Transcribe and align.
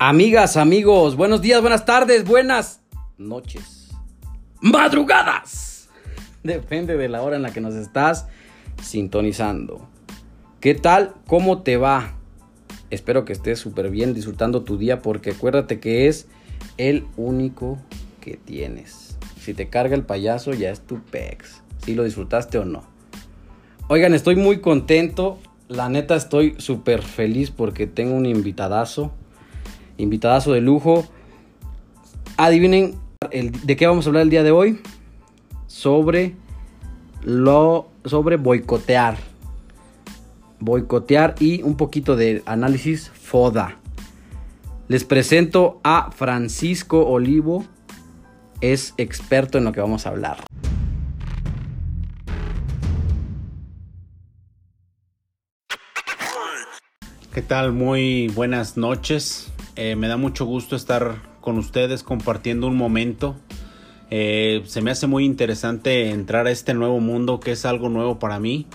Amigas, 0.00 0.56
amigos, 0.56 1.16
buenos 1.16 1.42
días, 1.42 1.60
buenas 1.60 1.84
tardes, 1.84 2.24
buenas 2.24 2.80
noches, 3.16 3.88
madrugadas. 4.60 5.88
Depende 6.44 6.96
de 6.96 7.08
la 7.08 7.20
hora 7.20 7.34
en 7.34 7.42
la 7.42 7.52
que 7.52 7.60
nos 7.60 7.74
estás 7.74 8.28
sintonizando. 8.80 9.88
¿Qué 10.60 10.76
tal? 10.76 11.16
¿Cómo 11.26 11.62
te 11.62 11.78
va? 11.78 12.14
Espero 12.90 13.24
que 13.24 13.32
estés 13.32 13.58
súper 13.58 13.90
bien 13.90 14.14
disfrutando 14.14 14.62
tu 14.62 14.78
día 14.78 15.02
porque 15.02 15.30
acuérdate 15.30 15.80
que 15.80 16.06
es 16.06 16.28
el 16.76 17.04
único 17.16 17.76
que 18.20 18.36
tienes. 18.36 19.18
Si 19.40 19.52
te 19.52 19.68
carga 19.68 19.96
el 19.96 20.04
payaso 20.04 20.52
ya 20.52 20.70
es 20.70 20.80
tu 20.80 21.02
pex. 21.02 21.64
Si 21.84 21.96
lo 21.96 22.04
disfrutaste 22.04 22.58
o 22.58 22.64
no. 22.64 22.84
Oigan, 23.88 24.14
estoy 24.14 24.36
muy 24.36 24.60
contento. 24.60 25.40
La 25.66 25.88
neta 25.88 26.14
estoy 26.14 26.54
súper 26.58 27.02
feliz 27.02 27.50
porque 27.50 27.88
tengo 27.88 28.14
un 28.14 28.26
invitadazo 28.26 29.12
invitadazo 29.98 30.52
de 30.52 30.60
lujo. 30.60 31.06
Adivinen 32.36 32.94
de 33.30 33.76
qué 33.76 33.86
vamos 33.86 34.06
a 34.06 34.08
hablar 34.08 34.22
el 34.22 34.30
día 34.30 34.42
de 34.42 34.50
hoy. 34.50 34.80
Sobre 35.66 36.34
lo 37.22 37.88
sobre 38.04 38.36
boicotear. 38.36 39.18
Boicotear 40.60 41.34
y 41.38 41.62
un 41.62 41.76
poquito 41.76 42.16
de 42.16 42.42
análisis 42.46 43.10
FODA. 43.10 43.76
Les 44.88 45.04
presento 45.04 45.80
a 45.84 46.10
Francisco 46.10 47.06
Olivo. 47.06 47.64
Es 48.60 48.94
experto 48.96 49.58
en 49.58 49.64
lo 49.64 49.72
que 49.72 49.80
vamos 49.80 50.06
a 50.06 50.10
hablar. 50.10 50.38
¿Qué 57.32 57.42
tal? 57.42 57.72
Muy 57.72 58.26
buenas 58.34 58.76
noches. 58.76 59.52
Eh, 59.80 59.94
me 59.94 60.08
da 60.08 60.16
mucho 60.16 60.44
gusto 60.44 60.74
estar 60.74 61.22
con 61.40 61.56
ustedes 61.56 62.02
compartiendo 62.02 62.66
un 62.66 62.76
momento. 62.76 63.36
Eh, 64.10 64.64
se 64.66 64.80
me 64.80 64.90
hace 64.90 65.06
muy 65.06 65.24
interesante 65.24 66.10
entrar 66.10 66.48
a 66.48 66.50
este 66.50 66.74
nuevo 66.74 66.98
mundo 66.98 67.38
que 67.38 67.52
es 67.52 67.64
algo 67.64 67.88
nuevo 67.88 68.18
para 68.18 68.40
mí 68.40 68.66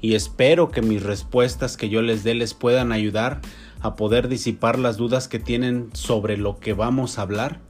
y 0.00 0.16
espero 0.16 0.72
que 0.72 0.82
mis 0.82 1.00
respuestas 1.04 1.76
que 1.76 1.88
yo 1.88 2.02
les 2.02 2.24
dé 2.24 2.34
les 2.34 2.54
puedan 2.54 2.90
ayudar 2.90 3.40
a 3.82 3.94
poder 3.94 4.26
disipar 4.26 4.80
las 4.80 4.96
dudas 4.96 5.28
que 5.28 5.38
tienen 5.38 5.90
sobre 5.92 6.36
lo 6.36 6.58
que 6.58 6.72
vamos 6.72 7.20
a 7.20 7.22
hablar. 7.22 7.60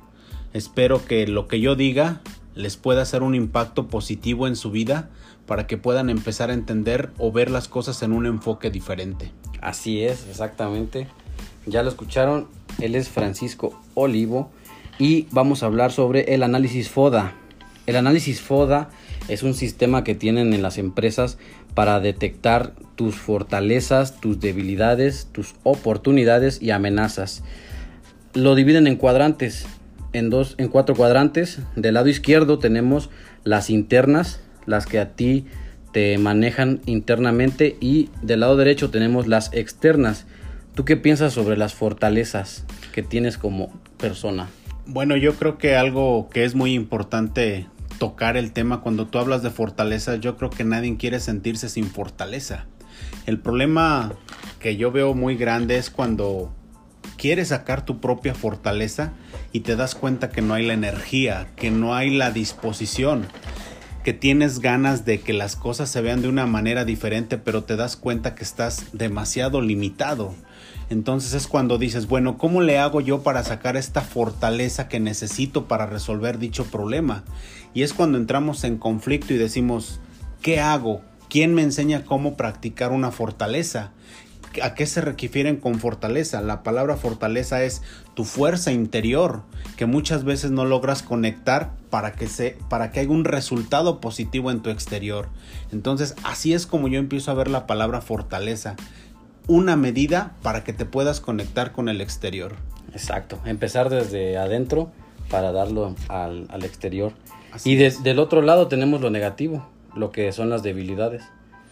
Espero 0.54 1.04
que 1.04 1.26
lo 1.26 1.46
que 1.46 1.60
yo 1.60 1.76
diga 1.76 2.22
les 2.54 2.78
pueda 2.78 3.02
hacer 3.02 3.22
un 3.22 3.34
impacto 3.34 3.88
positivo 3.88 4.46
en 4.46 4.56
su 4.56 4.70
vida 4.70 5.10
para 5.44 5.66
que 5.66 5.76
puedan 5.76 6.08
empezar 6.08 6.48
a 6.48 6.54
entender 6.54 7.10
o 7.18 7.32
ver 7.32 7.50
las 7.50 7.68
cosas 7.68 8.02
en 8.02 8.14
un 8.14 8.24
enfoque 8.24 8.70
diferente. 8.70 9.30
Así 9.60 10.02
es, 10.02 10.26
exactamente. 10.30 11.06
Ya 11.66 11.82
lo 11.82 11.90
escucharon, 11.90 12.48
él 12.80 12.94
es 12.94 13.08
Francisco 13.08 13.80
Olivo 13.94 14.50
y 14.98 15.26
vamos 15.30 15.62
a 15.62 15.66
hablar 15.66 15.92
sobre 15.92 16.34
el 16.34 16.42
análisis 16.42 16.88
FODA. 16.88 17.34
El 17.86 17.96
análisis 17.96 18.40
FODA 18.40 18.90
es 19.28 19.42
un 19.42 19.54
sistema 19.54 20.04
que 20.04 20.14
tienen 20.14 20.52
en 20.52 20.62
las 20.62 20.78
empresas 20.78 21.38
para 21.74 22.00
detectar 22.00 22.74
tus 22.96 23.14
fortalezas, 23.14 24.20
tus 24.20 24.40
debilidades, 24.40 25.28
tus 25.32 25.54
oportunidades 25.62 26.60
y 26.60 26.70
amenazas. 26.70 27.44
Lo 28.34 28.54
dividen 28.54 28.86
en 28.86 28.96
cuadrantes, 28.96 29.66
en 30.12 30.30
dos, 30.30 30.54
en 30.58 30.68
cuatro 30.68 30.94
cuadrantes. 30.94 31.60
Del 31.76 31.94
lado 31.94 32.08
izquierdo 32.08 32.58
tenemos 32.58 33.10
las 33.44 33.70
internas, 33.70 34.40
las 34.66 34.86
que 34.86 34.98
a 34.98 35.12
ti 35.14 35.46
te 35.92 36.18
manejan 36.18 36.80
internamente 36.86 37.76
y 37.80 38.10
del 38.22 38.40
lado 38.40 38.56
derecho 38.56 38.90
tenemos 38.90 39.26
las 39.26 39.52
externas 39.54 40.26
¿Tú 40.78 40.84
qué 40.84 40.96
piensas 40.96 41.32
sobre 41.32 41.56
las 41.56 41.74
fortalezas 41.74 42.64
que 42.92 43.02
tienes 43.02 43.36
como 43.36 43.72
persona? 43.96 44.48
Bueno, 44.86 45.16
yo 45.16 45.34
creo 45.34 45.58
que 45.58 45.74
algo 45.74 46.28
que 46.30 46.44
es 46.44 46.54
muy 46.54 46.72
importante 46.72 47.66
tocar 47.98 48.36
el 48.36 48.52
tema 48.52 48.80
cuando 48.80 49.08
tú 49.08 49.18
hablas 49.18 49.42
de 49.42 49.50
fortaleza, 49.50 50.14
yo 50.14 50.36
creo 50.36 50.50
que 50.50 50.62
nadie 50.62 50.96
quiere 50.96 51.18
sentirse 51.18 51.68
sin 51.68 51.86
fortaleza. 51.86 52.66
El 53.26 53.40
problema 53.40 54.12
que 54.60 54.76
yo 54.76 54.92
veo 54.92 55.14
muy 55.14 55.34
grande 55.34 55.78
es 55.78 55.90
cuando 55.90 56.54
quieres 57.16 57.48
sacar 57.48 57.84
tu 57.84 58.00
propia 58.00 58.36
fortaleza 58.36 59.14
y 59.50 59.62
te 59.62 59.74
das 59.74 59.96
cuenta 59.96 60.30
que 60.30 60.42
no 60.42 60.54
hay 60.54 60.64
la 60.64 60.74
energía, 60.74 61.48
que 61.56 61.72
no 61.72 61.96
hay 61.96 62.16
la 62.16 62.30
disposición, 62.30 63.26
que 64.04 64.12
tienes 64.12 64.60
ganas 64.60 65.04
de 65.04 65.18
que 65.18 65.32
las 65.32 65.56
cosas 65.56 65.90
se 65.90 66.02
vean 66.02 66.22
de 66.22 66.28
una 66.28 66.46
manera 66.46 66.84
diferente, 66.84 67.36
pero 67.36 67.64
te 67.64 67.74
das 67.74 67.96
cuenta 67.96 68.36
que 68.36 68.44
estás 68.44 68.86
demasiado 68.92 69.60
limitado. 69.60 70.36
Entonces 70.90 71.34
es 71.34 71.46
cuando 71.46 71.76
dices, 71.76 72.06
bueno, 72.06 72.38
¿cómo 72.38 72.62
le 72.62 72.78
hago 72.78 73.00
yo 73.00 73.22
para 73.22 73.44
sacar 73.44 73.76
esta 73.76 74.00
fortaleza 74.00 74.88
que 74.88 75.00
necesito 75.00 75.68
para 75.68 75.86
resolver 75.86 76.38
dicho 76.38 76.64
problema? 76.64 77.24
Y 77.74 77.82
es 77.82 77.92
cuando 77.92 78.16
entramos 78.16 78.64
en 78.64 78.78
conflicto 78.78 79.34
y 79.34 79.38
decimos, 79.38 80.00
¿qué 80.40 80.60
hago? 80.60 81.02
¿Quién 81.28 81.54
me 81.54 81.62
enseña 81.62 82.04
cómo 82.04 82.36
practicar 82.36 82.92
una 82.92 83.10
fortaleza? 83.10 83.92
¿A 84.62 84.74
qué 84.74 84.86
se 84.86 85.02
refieren 85.02 85.56
con 85.56 85.78
fortaleza? 85.78 86.40
La 86.40 86.62
palabra 86.62 86.96
fortaleza 86.96 87.62
es 87.62 87.82
tu 88.14 88.24
fuerza 88.24 88.72
interior 88.72 89.42
que 89.76 89.84
muchas 89.84 90.24
veces 90.24 90.50
no 90.50 90.64
logras 90.64 91.02
conectar 91.02 91.72
para 91.90 92.12
que, 92.12 92.28
se, 92.28 92.56
para 92.70 92.90
que 92.90 93.00
haya 93.00 93.10
un 93.10 93.24
resultado 93.24 94.00
positivo 94.00 94.50
en 94.50 94.60
tu 94.60 94.70
exterior. 94.70 95.28
Entonces 95.70 96.16
así 96.24 96.54
es 96.54 96.66
como 96.66 96.88
yo 96.88 96.98
empiezo 96.98 97.30
a 97.30 97.34
ver 97.34 97.48
la 97.48 97.66
palabra 97.66 98.00
fortaleza 98.00 98.74
una 99.48 99.76
medida 99.76 100.34
para 100.42 100.62
que 100.62 100.72
te 100.72 100.84
puedas 100.84 101.20
conectar 101.20 101.72
con 101.72 101.88
el 101.88 102.00
exterior. 102.00 102.54
Exacto, 102.92 103.40
empezar 103.44 103.90
desde 103.90 104.36
adentro 104.38 104.92
para 105.30 105.52
darlo 105.52 105.96
al, 106.08 106.46
exterior. 106.62 107.12
y 107.64 107.74
del 107.76 108.18
otro 108.18 108.42
lado 108.42 108.68
tenemos 108.68 109.00
lo 109.00 109.10
negativo, 109.10 109.66
lo 109.94 110.12
que 110.12 110.30
son 110.32 110.50
las 110.50 110.62
debilidades. 110.62 111.24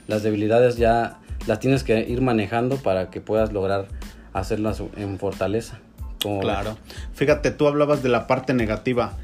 Las 0.09 0.23
debilidades 0.23 0.77
ya 0.77 1.19
las 1.47 1.61
tienes 1.61 1.85
que 1.85 2.01
ir 2.01 2.23
manejando 2.23 2.77
para 2.77 3.11
que 3.11 3.21
puedas 3.21 3.53
lograr 3.53 3.87
hacerlas 4.33 4.83
en 4.97 5.19
fortaleza. 5.19 5.79
claro. 6.21 6.77
Fíjate, 7.15 7.51
tú 7.51 7.69
hablabas 7.69 8.03
de 8.03 8.09
la 8.09 8.27
parte 8.27 8.55
negativa. 8.55 9.15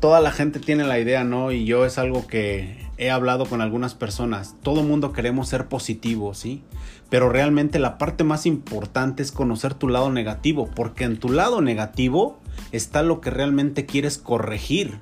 Toda 0.00 0.20
la 0.20 0.30
gente 0.30 0.60
tiene 0.60 0.84
la 0.84 0.98
idea, 0.98 1.24
¿no? 1.24 1.52
Y 1.52 1.64
yo 1.64 1.86
es 1.86 1.98
algo 1.98 2.26
que 2.26 2.86
he 2.98 3.10
hablado 3.10 3.46
con 3.46 3.60
algunas 3.60 3.94
personas. 3.94 4.54
Todo 4.62 4.82
mundo 4.82 5.12
queremos 5.12 5.48
ser 5.48 5.68
positivos, 5.68 6.38
¿sí? 6.38 6.62
Pero 7.08 7.28
realmente 7.28 7.78
la 7.78 7.98
parte 7.98 8.24
más 8.24 8.46
importante 8.46 9.22
es 9.22 9.32
conocer 9.32 9.74
tu 9.74 9.88
lado 9.88 10.10
negativo, 10.10 10.68
porque 10.74 11.04
en 11.04 11.18
tu 11.18 11.30
lado 11.30 11.60
negativo 11.60 12.38
está 12.72 13.02
lo 13.02 13.20
que 13.20 13.30
realmente 13.30 13.86
quieres 13.86 14.18
corregir. 14.18 14.98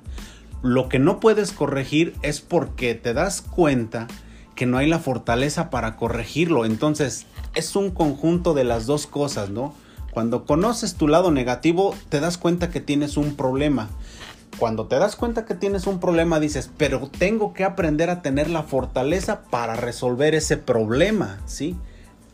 Lo 0.61 0.89
que 0.89 0.99
no 0.99 1.19
puedes 1.19 1.51
corregir 1.51 2.15
es 2.21 2.41
porque 2.41 2.95
te 2.95 3.13
das 3.13 3.41
cuenta 3.41 4.07
que 4.55 4.65
no 4.65 4.77
hay 4.77 4.87
la 4.87 4.99
fortaleza 4.99 5.69
para 5.69 5.95
corregirlo. 5.97 6.65
Entonces, 6.65 7.25
es 7.53 7.75
un 7.75 7.91
conjunto 7.91 8.53
de 8.53 8.63
las 8.63 8.85
dos 8.85 9.07
cosas, 9.07 9.49
¿no? 9.49 9.73
Cuando 10.11 10.45
conoces 10.45 10.95
tu 10.95 11.09
lado 11.09 11.29
negativo, 11.29 11.93
te 12.07 12.21
das 12.21 12.37
cuenta 12.37 12.69
que 12.69 12.79
tienes 12.79 13.17
un 13.17 13.35
problema. 13.35 13.89
Cuando 14.57 14.87
te 14.87 14.97
das 14.97 15.17
cuenta 15.17 15.45
que 15.45 15.53
tienes 15.53 15.85
un 15.85 15.99
problema, 15.99 16.39
dices, 16.39 16.71
pero 16.77 17.09
tengo 17.09 17.53
que 17.53 17.65
aprender 17.65 18.09
a 18.09 18.21
tener 18.21 18.49
la 18.49 18.63
fortaleza 18.63 19.41
para 19.43 19.75
resolver 19.75 20.33
ese 20.33 20.55
problema, 20.55 21.39
¿sí? 21.45 21.75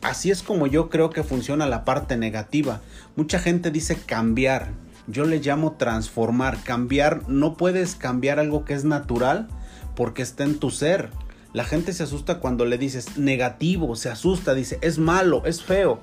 Así 0.02 0.30
es 0.30 0.42
como 0.42 0.68
yo 0.68 0.88
creo 0.88 1.10
que 1.10 1.24
funciona 1.24 1.66
la 1.66 1.84
parte 1.84 2.16
negativa. 2.16 2.80
Mucha 3.16 3.40
gente 3.40 3.72
dice 3.72 3.96
cambiar. 3.96 4.70
Yo 5.08 5.24
le 5.24 5.40
llamo 5.40 5.72
transformar. 5.72 6.62
Cambiar, 6.62 7.28
no 7.28 7.56
puedes 7.56 7.96
cambiar 7.96 8.38
algo 8.38 8.64
que 8.64 8.74
es 8.74 8.84
natural 8.84 9.48
porque 9.96 10.22
está 10.22 10.44
en 10.44 10.58
tu 10.58 10.70
ser. 10.70 11.10
La 11.52 11.64
gente 11.64 11.92
se 11.92 12.04
asusta 12.04 12.38
cuando 12.38 12.64
le 12.64 12.78
dices 12.78 13.18
negativo, 13.18 13.96
se 13.96 14.10
asusta, 14.10 14.54
dice 14.54 14.78
es 14.80 14.98
malo, 14.98 15.42
es 15.44 15.62
feo. 15.62 16.00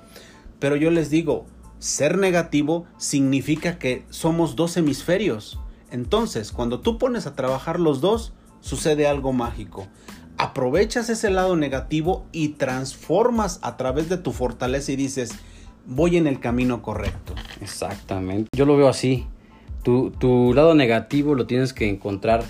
Pero 0.60 0.76
yo 0.76 0.92
les 0.92 1.10
digo, 1.10 1.46
ser 1.80 2.18
negativo 2.18 2.86
significa 2.98 3.80
que 3.80 4.06
somos 4.10 4.58
dos 4.58 4.76
hemisferios 4.76 5.60
Entonces, 5.92 6.52
cuando 6.52 6.80
tú 6.80 6.98
pones 6.98 7.28
a 7.28 7.36
trabajar 7.36 7.80
los 7.80 8.02
dos, 8.02 8.34
sucede 8.62 9.08
algo 9.08 9.34
mágico. 9.34 9.88
Aprovechas 10.38 11.10
ese 11.10 11.30
lado 11.30 11.56
negativo 11.56 12.26
y 12.32 12.50
transformas 12.50 13.60
a 13.62 13.78
través 13.78 14.10
de 14.10 14.18
tu 14.18 14.32
fortaleza 14.32 14.92
y 14.92 14.96
dices, 14.96 15.32
voy 15.86 16.18
en 16.18 16.28
el 16.28 16.40
camino 16.40 16.82
correcto. 16.82 17.34
Exactamente. 17.62 18.50
Yo 18.56 18.66
lo 18.66 18.78
veo 18.78 18.88
así. 18.88 19.28
Tu, 19.84 20.12
tu 20.12 20.54
lado 20.54 20.76
negativo 20.76 21.36
lo 21.36 21.46
tienes 21.46 21.74
que 21.74 21.90
encontrar 21.90 22.44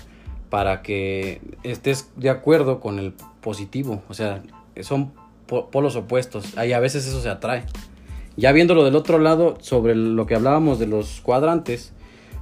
para 0.50 0.82
que 0.82 1.40
estés 1.62 2.10
de 2.16 2.30
acuerdo 2.30 2.80
con 2.80 2.98
el 2.98 3.14
positivo. 3.40 4.02
O 4.08 4.14
sea, 4.14 4.42
son 4.82 5.12
polos 5.46 5.96
opuestos. 5.96 6.56
Ahí 6.56 6.72
a 6.72 6.80
veces 6.80 7.06
eso 7.06 7.20
se 7.20 7.28
atrae. 7.28 7.64
Ya 8.36 8.52
viéndolo 8.52 8.84
del 8.84 8.96
otro 8.96 9.18
lado, 9.18 9.56
sobre 9.60 9.94
lo 9.94 10.26
que 10.26 10.34
hablábamos 10.34 10.78
de 10.78 10.86
los 10.86 11.20
cuadrantes, 11.20 11.92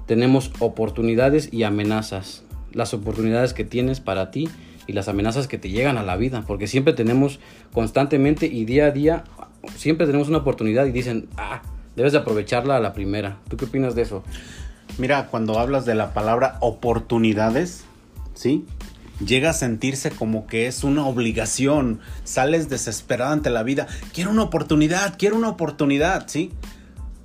tenemos 0.08 0.50
oportunidades 0.58 1.50
y 1.52 1.62
amenazas. 1.62 2.42
Las 2.72 2.94
oportunidades 2.94 3.52
que 3.52 3.64
tienes 3.64 4.00
para 4.00 4.30
ti 4.30 4.48
y 4.86 4.94
las 4.94 5.06
amenazas 5.06 5.46
que 5.46 5.58
te 5.58 5.68
llegan 5.68 5.98
a 5.98 6.02
la 6.02 6.16
vida. 6.16 6.42
Porque 6.46 6.66
siempre 6.66 6.94
tenemos 6.94 7.38
constantemente 7.72 8.46
y 8.46 8.64
día 8.64 8.86
a 8.86 8.90
día, 8.90 9.24
siempre 9.76 10.06
tenemos 10.06 10.28
una 10.28 10.38
oportunidad 10.38 10.86
y 10.86 10.92
dicen, 10.92 11.28
ah, 11.36 11.60
debes 11.94 12.12
de 12.12 12.18
aprovecharla 12.18 12.76
a 12.76 12.80
la 12.80 12.94
primera. 12.94 13.36
¿Tú 13.48 13.58
qué 13.58 13.66
opinas 13.66 13.94
de 13.94 14.02
eso? 14.02 14.24
Mira, 14.96 15.26
cuando 15.26 15.58
hablas 15.58 15.84
de 15.84 15.94
la 15.94 16.14
palabra 16.14 16.56
oportunidades, 16.60 17.84
¿sí? 18.32 18.64
Llega 19.24 19.50
a 19.50 19.52
sentirse 19.52 20.10
como 20.10 20.46
que 20.46 20.68
es 20.68 20.84
una 20.84 21.06
obligación, 21.06 22.00
sales 22.24 22.70
desesperado 22.70 23.32
ante 23.32 23.50
la 23.50 23.62
vida, 23.62 23.88
quiero 24.14 24.30
una 24.30 24.44
oportunidad, 24.44 25.16
quiero 25.18 25.36
una 25.36 25.50
oportunidad, 25.50 26.28
¿sí? 26.28 26.52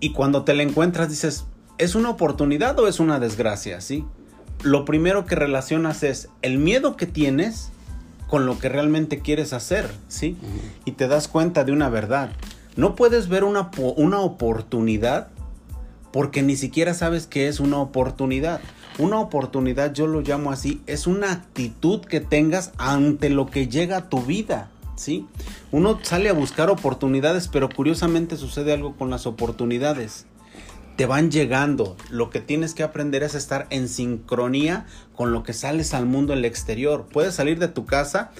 Y 0.02 0.12
cuando 0.12 0.44
te 0.44 0.54
la 0.54 0.64
encuentras 0.64 1.10
dices, 1.10 1.46
¿es 1.78 1.96
una 1.96 2.10
oportunidad 2.10 2.80
o 2.80 2.88
es 2.88 3.00
una 3.00 3.20
desgracia, 3.20 3.82
¿sí? 3.82 4.06
Lo 4.62 4.86
primero 4.86 5.26
que 5.26 5.36
relacionas 5.36 6.04
es 6.04 6.30
el 6.42 6.58
miedo 6.58 6.96
que 6.96 7.06
tienes 7.06 7.70
con 8.28 8.46
lo 8.46 8.58
que 8.58 8.70
realmente 8.70 9.20
quieres 9.20 9.54
hacer, 9.54 9.92
¿sí? 10.08 10.38
Y 10.86 10.94
te 10.94 11.08
das 11.08 11.28
cuenta 11.28 11.64
de 11.64 11.72
una 11.72 11.90
verdad. 11.90 12.32
No 12.76 12.96
puedes 12.96 13.28
ver 13.28 13.44
una, 13.44 13.70
una 13.96 14.20
oportunidad 14.22 15.28
porque 16.12 16.44
ni 16.44 16.56
siquiera 16.56 16.94
sabes 16.94 17.28
qué 17.28 17.48
es 17.48 17.60
una 17.60 17.80
oportunidad. 17.80 18.62
Una 19.00 19.20
oportunidad, 19.20 19.94
yo 19.94 20.06
lo 20.06 20.22
llamo 20.22 20.52
así, 20.52 20.82
es 20.86 21.08
una 21.08 21.32
actitud 21.32 22.02
que 22.02 22.22
tengas 22.22 22.72
ante 22.78 23.30
lo 23.30 23.48
que 23.48 23.68
llega 23.68 23.98
a 23.98 24.10
tu 24.10 24.22
vida. 24.22 24.70
¿Sí? 24.96 25.26
Uno 25.72 26.00
sale 26.04 26.30
a 26.30 26.34
buscar 26.34 26.70
oportunidades, 26.70 27.48
pero 27.48 27.68
curiosamente 27.68 28.38
sucede 28.38 28.74
algo 28.74 28.96
con 28.96 29.10
las 29.10 29.26
oportunidades. 29.26 30.28
Te 30.96 31.06
van 31.06 31.32
llegando. 31.32 31.98
Lo 32.10 32.30
que 32.30 32.40
tienes 32.40 32.74
que 32.74 32.84
aprender 32.84 33.24
es 33.24 33.36
estar 33.36 33.68
en 33.70 33.88
sincronía 33.88 34.86
con 35.16 35.32
lo 35.32 35.44
que 35.44 35.54
sales 35.54 35.94
al 35.94 36.06
mundo 36.06 36.34
en 36.34 36.40
el 36.40 36.46
exterior. 36.46 37.08
Puedes 37.12 37.36
salir 37.36 37.60
de 37.60 37.68
tu 37.68 37.86
casa 37.86 38.32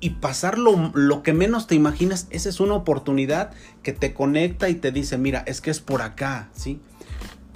y 0.00 0.10
pasar 0.10 0.58
lo, 0.58 0.92
lo, 0.94 1.22
que 1.22 1.32
menos 1.32 1.66
te 1.66 1.74
imaginas. 1.74 2.26
Esa 2.30 2.48
es 2.48 2.60
una 2.60 2.74
oportunidad 2.74 3.52
que 3.82 3.92
te 3.92 4.14
conecta 4.14 4.68
y 4.68 4.74
te 4.74 4.92
dice, 4.92 5.18
mira, 5.18 5.42
es 5.46 5.60
que 5.60 5.70
es 5.70 5.80
por 5.80 6.02
acá, 6.02 6.50
¿sí? 6.54 6.80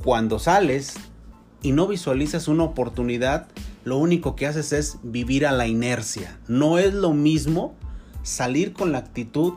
Cuando 0.02 0.38
sales, 0.38 0.94
y 1.64 1.72
no 1.72 1.86
visualizas 1.86 2.46
una 2.46 2.62
oportunidad, 2.62 3.48
lo 3.84 3.96
único 3.96 4.36
que 4.36 4.46
haces 4.46 4.72
es 4.74 4.98
vivir 5.02 5.46
a 5.46 5.52
la 5.52 5.66
inercia. 5.66 6.38
No 6.46 6.78
es 6.78 6.92
lo 6.92 7.14
mismo 7.14 7.74
salir 8.22 8.74
con 8.74 8.92
la 8.92 8.98
actitud 8.98 9.54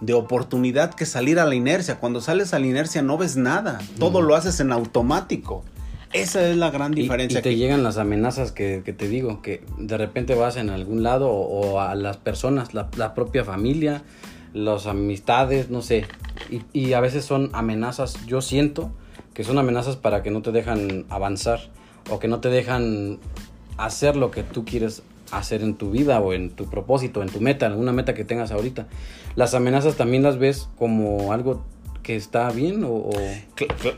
de 0.00 0.14
oportunidad 0.14 0.94
que 0.94 1.06
salir 1.06 1.38
a 1.38 1.46
la 1.46 1.54
inercia. 1.54 1.98
Cuando 2.00 2.20
sales 2.20 2.54
a 2.54 2.58
la 2.58 2.66
inercia 2.66 3.02
no 3.02 3.16
ves 3.18 3.36
nada, 3.36 3.80
todo 3.98 4.22
lo 4.22 4.34
haces 4.34 4.60
en 4.60 4.72
automático. 4.72 5.64
Esa 6.12 6.48
es 6.48 6.56
la 6.56 6.70
gran 6.70 6.92
diferencia. 6.92 7.40
Y, 7.40 7.42
te 7.42 7.56
llegan 7.56 7.82
las 7.82 7.98
amenazas 7.98 8.52
que, 8.52 8.80
te 8.80 9.08
digo, 9.08 9.42
que 9.42 9.64
de 9.78 9.98
repente 9.98 10.34
vas 10.34 10.56
en 10.56 10.70
algún 10.70 11.02
lado 11.02 11.30
o, 11.30 11.80
a 11.80 11.94
las 11.96 12.18
personas, 12.18 12.72
la, 12.72 13.14
propia 13.14 13.44
familia, 13.44 14.02
las 14.52 14.86
amistades, 14.86 15.70
no 15.70 15.82
sé. 15.82 16.06
Y, 16.50 16.62
y 16.72 16.92
a 16.92 17.00
veces 17.00 17.24
son 17.24 17.50
amenazas, 17.52 18.24
yo 18.26 18.42
siento, 18.42 18.92
que 19.34 19.42
son 19.42 19.58
amenazas 19.58 19.96
para 19.96 20.22
que 20.22 20.30
no 20.30 20.40
te 20.42 20.52
dejan 20.52 21.04
avanzar 21.08 21.60
o 22.08 22.20
que 22.20 22.28
no 22.28 22.40
te 22.40 22.48
dejan 22.48 23.18
hacer 23.76 24.14
lo 24.14 24.30
que 24.30 24.44
tú 24.44 24.64
quieres 24.64 25.02
hacer 25.38 25.62
en 25.62 25.74
tu 25.74 25.90
vida 25.90 26.20
o 26.20 26.32
en 26.32 26.50
tu 26.50 26.66
propósito, 26.66 27.22
en 27.22 27.28
tu 27.28 27.40
meta, 27.40 27.66
alguna 27.66 27.92
meta 27.92 28.14
que 28.14 28.24
tengas 28.24 28.50
ahorita. 28.50 28.86
Las 29.36 29.54
amenazas 29.54 29.96
también 29.96 30.22
las 30.22 30.38
ves 30.38 30.68
como 30.78 31.32
algo 31.32 31.64
que 32.02 32.16
está 32.16 32.50
bien 32.50 32.84
o... 32.84 33.10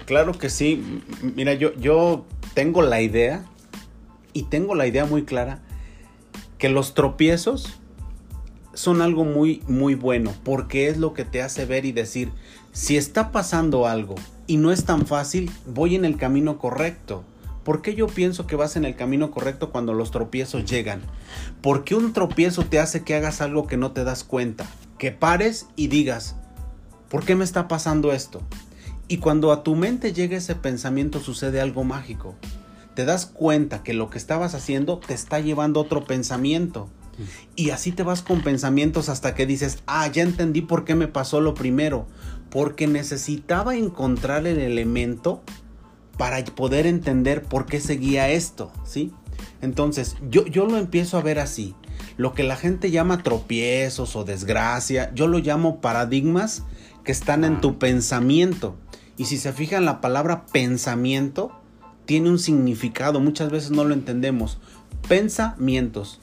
Claro 0.06 0.32
que 0.32 0.48
sí. 0.48 1.00
Mira, 1.34 1.54
yo, 1.54 1.74
yo 1.74 2.24
tengo 2.54 2.82
la 2.82 3.02
idea 3.02 3.44
y 4.32 4.44
tengo 4.44 4.74
la 4.74 4.86
idea 4.86 5.04
muy 5.04 5.24
clara 5.24 5.60
que 6.58 6.68
los 6.68 6.94
tropiezos 6.94 7.78
son 8.74 9.02
algo 9.02 9.24
muy, 9.24 9.62
muy 9.66 9.94
bueno 9.94 10.32
porque 10.44 10.88
es 10.88 10.98
lo 10.98 11.14
que 11.14 11.24
te 11.24 11.42
hace 11.42 11.64
ver 11.64 11.84
y 11.84 11.92
decir, 11.92 12.30
si 12.72 12.96
está 12.96 13.32
pasando 13.32 13.86
algo 13.86 14.14
y 14.46 14.58
no 14.58 14.70
es 14.70 14.84
tan 14.84 15.06
fácil, 15.06 15.50
voy 15.66 15.94
en 15.94 16.04
el 16.04 16.16
camino 16.16 16.58
correcto. 16.58 17.24
¿Por 17.66 17.82
qué 17.82 17.96
yo 17.96 18.06
pienso 18.06 18.46
que 18.46 18.54
vas 18.54 18.76
en 18.76 18.84
el 18.84 18.94
camino 18.94 19.32
correcto 19.32 19.72
cuando 19.72 19.92
los 19.92 20.12
tropiezos 20.12 20.66
llegan? 20.66 21.00
Porque 21.62 21.96
un 21.96 22.12
tropiezo 22.12 22.64
te 22.64 22.78
hace 22.78 23.02
que 23.02 23.16
hagas 23.16 23.40
algo 23.40 23.66
que 23.66 23.76
no 23.76 23.90
te 23.90 24.04
das 24.04 24.22
cuenta, 24.22 24.66
que 25.00 25.10
pares 25.10 25.66
y 25.74 25.88
digas, 25.88 26.36
¿por 27.08 27.24
qué 27.24 27.34
me 27.34 27.42
está 27.42 27.66
pasando 27.66 28.12
esto? 28.12 28.40
Y 29.08 29.16
cuando 29.16 29.50
a 29.50 29.64
tu 29.64 29.74
mente 29.74 30.12
llega 30.12 30.36
ese 30.36 30.54
pensamiento 30.54 31.18
sucede 31.18 31.60
algo 31.60 31.82
mágico. 31.82 32.36
Te 32.94 33.04
das 33.04 33.26
cuenta 33.26 33.82
que 33.82 33.94
lo 33.94 34.10
que 34.10 34.18
estabas 34.18 34.54
haciendo 34.54 35.00
te 35.00 35.14
está 35.14 35.40
llevando 35.40 35.80
otro 35.80 36.04
pensamiento. 36.04 36.88
Y 37.56 37.70
así 37.70 37.90
te 37.90 38.04
vas 38.04 38.22
con 38.22 38.42
pensamientos 38.42 39.08
hasta 39.08 39.34
que 39.34 39.44
dices, 39.44 39.82
ah, 39.88 40.06
ya 40.06 40.22
entendí 40.22 40.60
por 40.60 40.84
qué 40.84 40.94
me 40.94 41.08
pasó 41.08 41.40
lo 41.40 41.54
primero 41.54 42.06
porque 42.50 42.86
necesitaba 42.86 43.76
encontrar 43.76 44.46
el 44.46 44.58
elemento 44.58 45.42
para 46.16 46.44
poder 46.44 46.86
entender 46.86 47.42
por 47.42 47.66
qué 47.66 47.80
seguía 47.80 48.28
esto, 48.30 48.72
¿sí? 48.84 49.12
Entonces, 49.60 50.16
yo, 50.30 50.46
yo 50.46 50.66
lo 50.66 50.78
empiezo 50.78 51.18
a 51.18 51.22
ver 51.22 51.38
así. 51.38 51.74
Lo 52.16 52.32
que 52.32 52.42
la 52.42 52.56
gente 52.56 52.90
llama 52.90 53.22
tropiezos 53.22 54.16
o 54.16 54.24
desgracia, 54.24 55.12
yo 55.14 55.26
lo 55.26 55.38
llamo 55.38 55.80
paradigmas 55.80 56.62
que 57.04 57.12
están 57.12 57.44
en 57.44 57.60
tu 57.60 57.78
pensamiento. 57.78 58.76
Y 59.16 59.26
si 59.26 59.38
se 59.38 59.52
fijan, 59.52 59.84
la 59.84 60.00
palabra 60.00 60.46
pensamiento 60.46 61.52
tiene 62.04 62.30
un 62.30 62.38
significado, 62.38 63.20
muchas 63.20 63.50
veces 63.50 63.70
no 63.70 63.84
lo 63.84 63.94
entendemos. 63.94 64.58
Pensamientos. 65.08 66.20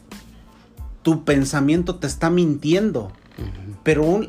Tu 1.01 1.23
pensamiento 1.23 1.95
te 1.95 2.07
está 2.07 2.29
mintiendo. 2.29 3.11
Pero 3.83 4.21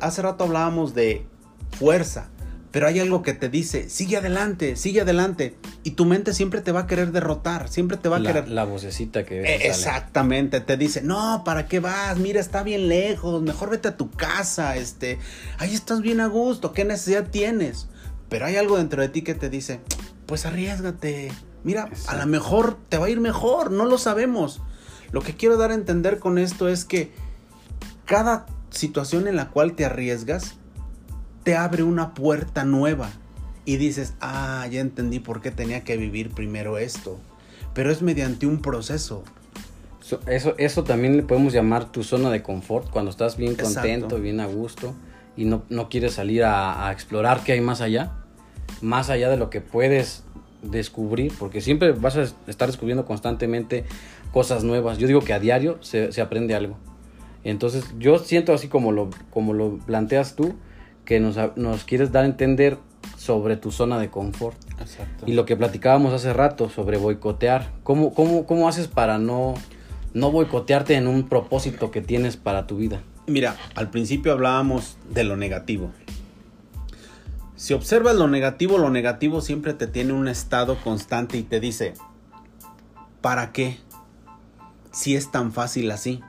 hace 0.00 0.22
rato 0.22 0.44
hablábamos 0.44 0.94
de 0.94 1.26
fuerza, 1.70 2.28
pero 2.72 2.86
hay 2.86 2.98
algo 3.00 3.22
que 3.22 3.34
te 3.34 3.50
dice, 3.50 3.90
sigue 3.90 4.16
adelante, 4.16 4.76
sigue 4.76 5.02
adelante. 5.02 5.54
Y 5.84 5.90
tu 5.90 6.06
mente 6.06 6.32
siempre 6.32 6.62
te 6.62 6.72
va 6.72 6.80
a 6.80 6.86
querer 6.86 7.12
derrotar, 7.12 7.68
siempre 7.68 7.98
te 7.98 8.08
va 8.08 8.16
a 8.16 8.22
querer... 8.22 8.48
La 8.48 8.64
vocecita 8.64 9.24
que... 9.24 9.42
E 9.42 9.68
exactamente, 9.68 10.60
te 10.60 10.78
dice, 10.78 11.02
no, 11.02 11.42
¿para 11.44 11.66
qué 11.66 11.80
vas? 11.80 12.16
Mira, 12.16 12.40
está 12.40 12.62
bien 12.62 12.88
lejos, 12.88 13.42
mejor 13.42 13.68
vete 13.68 13.88
a 13.88 13.96
tu 13.98 14.10
casa, 14.10 14.76
este, 14.76 15.18
ahí 15.58 15.74
estás 15.74 16.00
bien 16.00 16.20
a 16.20 16.28
gusto, 16.28 16.72
¿qué 16.72 16.86
necesidad 16.86 17.28
tienes? 17.28 17.88
Pero 18.30 18.46
hay 18.46 18.56
algo 18.56 18.78
dentro 18.78 19.02
de 19.02 19.10
ti 19.10 19.20
que 19.20 19.34
te 19.34 19.50
dice, 19.50 19.80
pues 20.24 20.46
arriesgate, 20.46 21.30
mira, 21.64 21.90
a 22.06 22.16
lo 22.16 22.26
mejor 22.26 22.78
te 22.88 22.96
va 22.96 23.04
a 23.04 23.10
ir 23.10 23.20
mejor, 23.20 23.70
no 23.70 23.84
lo 23.84 23.98
sabemos. 23.98 24.62
Lo 25.10 25.20
que 25.20 25.36
quiero 25.36 25.58
dar 25.58 25.72
a 25.72 25.74
entender 25.74 26.18
con 26.18 26.38
esto 26.38 26.70
es 26.70 26.86
que 26.86 27.12
cada 28.06 28.46
situación 28.70 29.28
en 29.28 29.36
la 29.36 29.50
cual 29.50 29.74
te 29.74 29.84
arriesgas 29.84 30.54
te 31.42 31.56
abre 31.56 31.82
una 31.82 32.14
puerta 32.14 32.64
nueva 32.64 33.10
y 33.64 33.76
dices, 33.76 34.14
ah, 34.20 34.66
ya 34.70 34.80
entendí 34.80 35.20
por 35.20 35.40
qué 35.40 35.50
tenía 35.50 35.84
que 35.84 35.96
vivir 35.96 36.30
primero 36.30 36.78
esto. 36.78 37.18
Pero 37.74 37.90
es 37.90 38.02
mediante 38.02 38.46
un 38.46 38.60
proceso. 38.60 39.22
Eso, 40.26 40.54
eso 40.58 40.84
también 40.84 41.16
le 41.16 41.22
podemos 41.22 41.52
llamar 41.52 41.90
tu 41.90 42.02
zona 42.02 42.30
de 42.30 42.42
confort, 42.42 42.90
cuando 42.90 43.10
estás 43.10 43.36
bien 43.36 43.54
contento, 43.54 44.18
bien 44.18 44.40
a 44.40 44.46
gusto 44.46 44.94
y 45.36 45.44
no, 45.44 45.62
no 45.68 45.88
quieres 45.88 46.14
salir 46.14 46.44
a, 46.44 46.90
explorar 46.92 47.42
qué 47.44 47.52
hay 47.52 47.60
más 47.60 47.80
allá, 47.80 48.12
más 48.80 49.10
allá 49.10 49.30
de 49.30 49.36
lo 49.36 49.48
que 49.50 49.60
puedes 49.60 50.24
descubrir, 50.62 51.32
porque 51.38 51.60
siempre 51.60 51.92
vas 51.92 52.16
a 52.16 52.22
estar 52.46 52.68
descubriendo 52.68 53.04
constantemente 53.04 53.84
cosas 54.32 54.64
nuevas. 54.64 54.98
Yo 54.98 55.06
digo 55.06 55.20
que 55.20 55.32
a 55.32 55.40
diario 55.40 55.78
se, 55.82 56.12
se 56.12 56.20
aprende 56.20 56.54
algo. 56.54 56.76
Entonces 57.44 57.84
yo 57.98 58.18
siento 58.18 58.52
así 58.52 58.68
como 58.68 58.92
lo, 58.92 59.10
como 59.30 59.54
lo 59.54 59.78
planteas 59.78 60.36
tú, 60.36 60.54
que 61.12 61.20
nos, 61.20 61.36
nos 61.56 61.84
quieres 61.84 62.10
dar 62.10 62.24
a 62.24 62.26
entender 62.26 62.78
sobre 63.18 63.58
tu 63.58 63.70
zona 63.70 63.98
de 63.98 64.08
confort. 64.08 64.56
Exacto. 64.80 65.26
Y 65.26 65.34
lo 65.34 65.44
que 65.44 65.58
platicábamos 65.58 66.14
hace 66.14 66.32
rato 66.32 66.70
sobre 66.70 66.96
boicotear. 66.96 67.70
¿Cómo, 67.82 68.14
cómo, 68.14 68.46
cómo 68.46 68.66
haces 68.66 68.88
para 68.88 69.18
no, 69.18 69.52
no 70.14 70.30
boicotearte 70.30 70.94
en 70.94 71.06
un 71.06 71.28
propósito 71.28 71.90
que 71.90 72.00
tienes 72.00 72.38
para 72.38 72.66
tu 72.66 72.78
vida? 72.78 73.02
Mira, 73.26 73.56
al 73.74 73.90
principio 73.90 74.32
hablábamos 74.32 74.96
de 75.10 75.24
lo 75.24 75.36
negativo. 75.36 75.90
Si 77.56 77.74
observas 77.74 78.16
lo 78.16 78.26
negativo, 78.26 78.78
lo 78.78 78.88
negativo 78.88 79.42
siempre 79.42 79.74
te 79.74 79.88
tiene 79.88 80.14
un 80.14 80.28
estado 80.28 80.78
constante 80.82 81.36
y 81.36 81.42
te 81.42 81.60
dice, 81.60 81.92
¿para 83.20 83.52
qué? 83.52 83.76
Si 84.92 85.14
es 85.14 85.30
tan 85.30 85.52
fácil 85.52 85.90
así. 85.90 86.22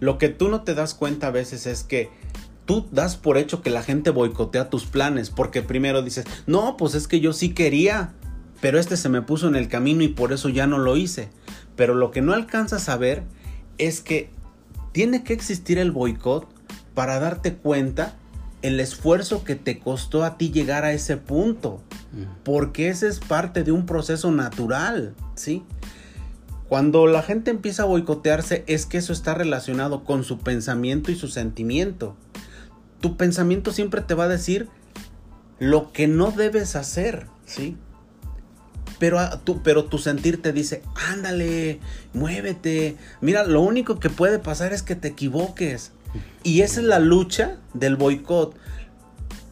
Lo 0.00 0.16
que 0.16 0.30
tú 0.30 0.48
no 0.48 0.62
te 0.62 0.74
das 0.74 0.94
cuenta 0.94 1.26
a 1.26 1.32
veces 1.32 1.66
es 1.66 1.84
que 1.84 2.23
tú 2.66 2.86
das 2.90 3.16
por 3.16 3.36
hecho 3.36 3.62
que 3.62 3.70
la 3.70 3.82
gente 3.82 4.10
boicotea 4.10 4.70
tus 4.70 4.84
planes, 4.84 5.30
porque 5.30 5.62
primero 5.62 6.02
dices, 6.02 6.26
no, 6.46 6.76
pues 6.76 6.94
es 6.94 7.08
que 7.08 7.20
yo 7.20 7.32
sí 7.32 7.50
quería, 7.50 8.12
pero 8.60 8.78
este 8.78 8.96
se 8.96 9.08
me 9.08 9.22
puso 9.22 9.48
en 9.48 9.56
el 9.56 9.68
camino 9.68 10.02
y 10.02 10.08
por 10.08 10.32
eso 10.32 10.48
ya 10.48 10.66
no 10.66 10.78
lo 10.78 10.96
hice. 10.96 11.28
Pero 11.76 11.94
lo 11.94 12.10
que 12.10 12.22
no 12.22 12.32
alcanzas 12.32 12.88
a 12.88 12.96
ver 12.96 13.22
es 13.78 14.00
que 14.00 14.30
tiene 14.92 15.24
que 15.24 15.32
existir 15.32 15.78
el 15.78 15.90
boicot 15.90 16.48
para 16.94 17.18
darte 17.18 17.54
cuenta 17.54 18.16
el 18.62 18.80
esfuerzo 18.80 19.44
que 19.44 19.56
te 19.56 19.78
costó 19.78 20.24
a 20.24 20.38
ti 20.38 20.50
llegar 20.50 20.84
a 20.84 20.92
ese 20.92 21.18
punto, 21.18 21.82
porque 22.44 22.88
ese 22.88 23.08
es 23.08 23.20
parte 23.20 23.62
de 23.62 23.72
un 23.72 23.84
proceso 23.84 24.30
natural, 24.30 25.14
¿sí? 25.34 25.64
Cuando 26.68 27.06
la 27.06 27.22
gente 27.22 27.50
empieza 27.50 27.82
a 27.82 27.86
boicotearse 27.86 28.64
es 28.66 28.86
que 28.86 28.96
eso 28.96 29.12
está 29.12 29.34
relacionado 29.34 30.02
con 30.04 30.24
su 30.24 30.38
pensamiento 30.38 31.10
y 31.10 31.14
su 31.14 31.28
sentimiento 31.28 32.16
tu 33.04 33.18
pensamiento 33.18 33.70
siempre 33.70 34.00
te 34.00 34.14
va 34.14 34.24
a 34.24 34.28
decir 34.28 34.66
lo 35.58 35.92
que 35.92 36.08
no 36.08 36.30
debes 36.30 36.74
hacer, 36.74 37.26
¿sí? 37.44 37.76
Pero, 38.98 39.18
tu, 39.40 39.62
pero 39.62 39.84
tu 39.84 39.98
sentir 39.98 40.40
te 40.40 40.54
dice, 40.54 40.80
ándale, 41.10 41.80
muévete. 42.14 42.96
Mira, 43.20 43.44
lo 43.44 43.60
único 43.60 44.00
que 44.00 44.08
puede 44.08 44.38
pasar 44.38 44.72
es 44.72 44.82
que 44.82 44.96
te 44.96 45.08
equivoques. 45.08 45.92
Y 46.44 46.62
esa 46.62 46.80
es 46.80 46.86
la 46.86 46.98
lucha 46.98 47.58
del 47.74 47.96
boicot 47.96 48.56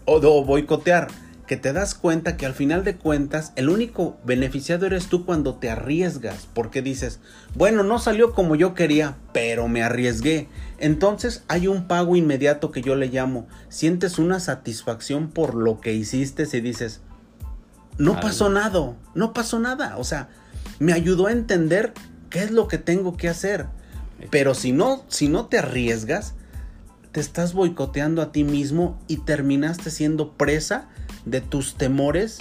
o 0.06 0.20
de 0.20 0.28
boicotear 0.28 1.08
que 1.52 1.58
te 1.58 1.74
das 1.74 1.94
cuenta 1.94 2.38
que 2.38 2.46
al 2.46 2.54
final 2.54 2.82
de 2.82 2.96
cuentas 2.96 3.52
el 3.56 3.68
único 3.68 4.16
beneficiado 4.24 4.86
eres 4.86 5.08
tú 5.08 5.26
cuando 5.26 5.56
te 5.56 5.68
arriesgas, 5.68 6.48
porque 6.54 6.80
dices, 6.80 7.20
bueno, 7.54 7.82
no 7.82 7.98
salió 7.98 8.32
como 8.32 8.56
yo 8.56 8.72
quería, 8.72 9.18
pero 9.34 9.68
me 9.68 9.82
arriesgué. 9.82 10.48
Entonces 10.78 11.44
hay 11.48 11.68
un 11.68 11.88
pago 11.88 12.16
inmediato 12.16 12.72
que 12.72 12.80
yo 12.80 12.96
le 12.96 13.08
llamo, 13.08 13.48
sientes 13.68 14.18
una 14.18 14.40
satisfacción 14.40 15.28
por 15.28 15.54
lo 15.54 15.78
que 15.78 15.92
hiciste 15.92 16.48
y 16.50 16.60
dices, 16.62 17.02
no 17.98 18.18
pasó 18.18 18.48
nada, 18.48 18.96
no 19.14 19.34
pasó 19.34 19.58
nada, 19.58 19.98
o 19.98 20.04
sea, 20.04 20.30
me 20.78 20.94
ayudó 20.94 21.26
a 21.26 21.32
entender 21.32 21.92
qué 22.30 22.44
es 22.44 22.50
lo 22.50 22.66
que 22.66 22.78
tengo 22.78 23.18
que 23.18 23.28
hacer. 23.28 23.66
Pero 24.30 24.54
si 24.54 24.72
no, 24.72 25.04
si 25.08 25.28
no 25.28 25.48
te 25.48 25.58
arriesgas, 25.58 26.32
te 27.12 27.20
estás 27.20 27.52
boicoteando 27.52 28.22
a 28.22 28.32
ti 28.32 28.42
mismo 28.42 28.98
y 29.06 29.18
terminaste 29.18 29.90
siendo 29.90 30.32
presa 30.32 30.88
de 31.24 31.40
tus 31.40 31.76
temores 31.76 32.40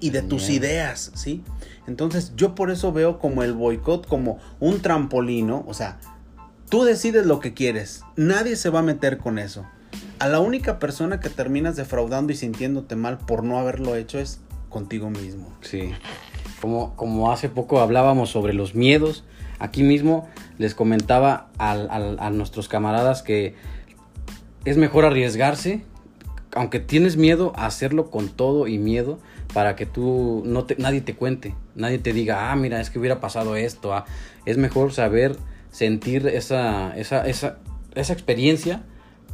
y 0.00 0.10
de 0.10 0.22
tus 0.22 0.50
ideas, 0.50 1.12
¿sí? 1.14 1.42
Entonces 1.86 2.32
yo 2.36 2.54
por 2.54 2.70
eso 2.70 2.92
veo 2.92 3.18
como 3.18 3.42
el 3.42 3.52
boicot 3.52 4.06
como 4.06 4.38
un 4.60 4.80
trampolino, 4.80 5.64
o 5.66 5.74
sea, 5.74 5.98
tú 6.68 6.84
decides 6.84 7.26
lo 7.26 7.40
que 7.40 7.54
quieres, 7.54 8.02
nadie 8.16 8.56
se 8.56 8.70
va 8.70 8.80
a 8.80 8.82
meter 8.82 9.18
con 9.18 9.38
eso. 9.38 9.64
A 10.18 10.28
la 10.28 10.40
única 10.40 10.78
persona 10.78 11.20
que 11.20 11.28
terminas 11.28 11.76
defraudando 11.76 12.32
y 12.32 12.36
sintiéndote 12.36 12.96
mal 12.96 13.18
por 13.18 13.44
no 13.44 13.58
haberlo 13.58 13.96
hecho 13.96 14.18
es 14.18 14.40
contigo 14.68 15.10
mismo. 15.10 15.52
Sí. 15.60 15.92
Como, 16.60 16.94
como 16.96 17.32
hace 17.32 17.48
poco 17.48 17.80
hablábamos 17.80 18.30
sobre 18.30 18.54
los 18.54 18.74
miedos, 18.74 19.24
aquí 19.58 19.82
mismo 19.82 20.28
les 20.58 20.74
comentaba 20.74 21.50
a 21.58 22.30
nuestros 22.30 22.68
camaradas 22.68 23.22
que 23.22 23.54
es 24.64 24.76
mejor 24.76 25.04
arriesgarse 25.04 25.84
aunque 26.54 26.80
tienes 26.80 27.16
miedo 27.16 27.52
hacerlo 27.56 28.10
con 28.10 28.28
todo 28.28 28.68
y 28.68 28.78
miedo 28.78 29.18
para 29.54 29.76
que 29.76 29.86
tú 29.86 30.42
no 30.44 30.64
te, 30.64 30.76
nadie 30.76 31.00
te 31.00 31.14
cuente, 31.14 31.54
nadie 31.74 31.98
te 31.98 32.12
diga, 32.12 32.50
ah, 32.50 32.56
mira, 32.56 32.80
es 32.80 32.90
que 32.90 32.98
hubiera 32.98 33.20
pasado 33.20 33.56
esto, 33.56 33.94
ah". 33.94 34.04
es 34.44 34.58
mejor 34.58 34.92
saber 34.92 35.36
sentir 35.70 36.26
esa, 36.26 36.96
esa, 36.96 37.26
esa, 37.26 37.58
esa 37.94 38.12
experiencia 38.12 38.82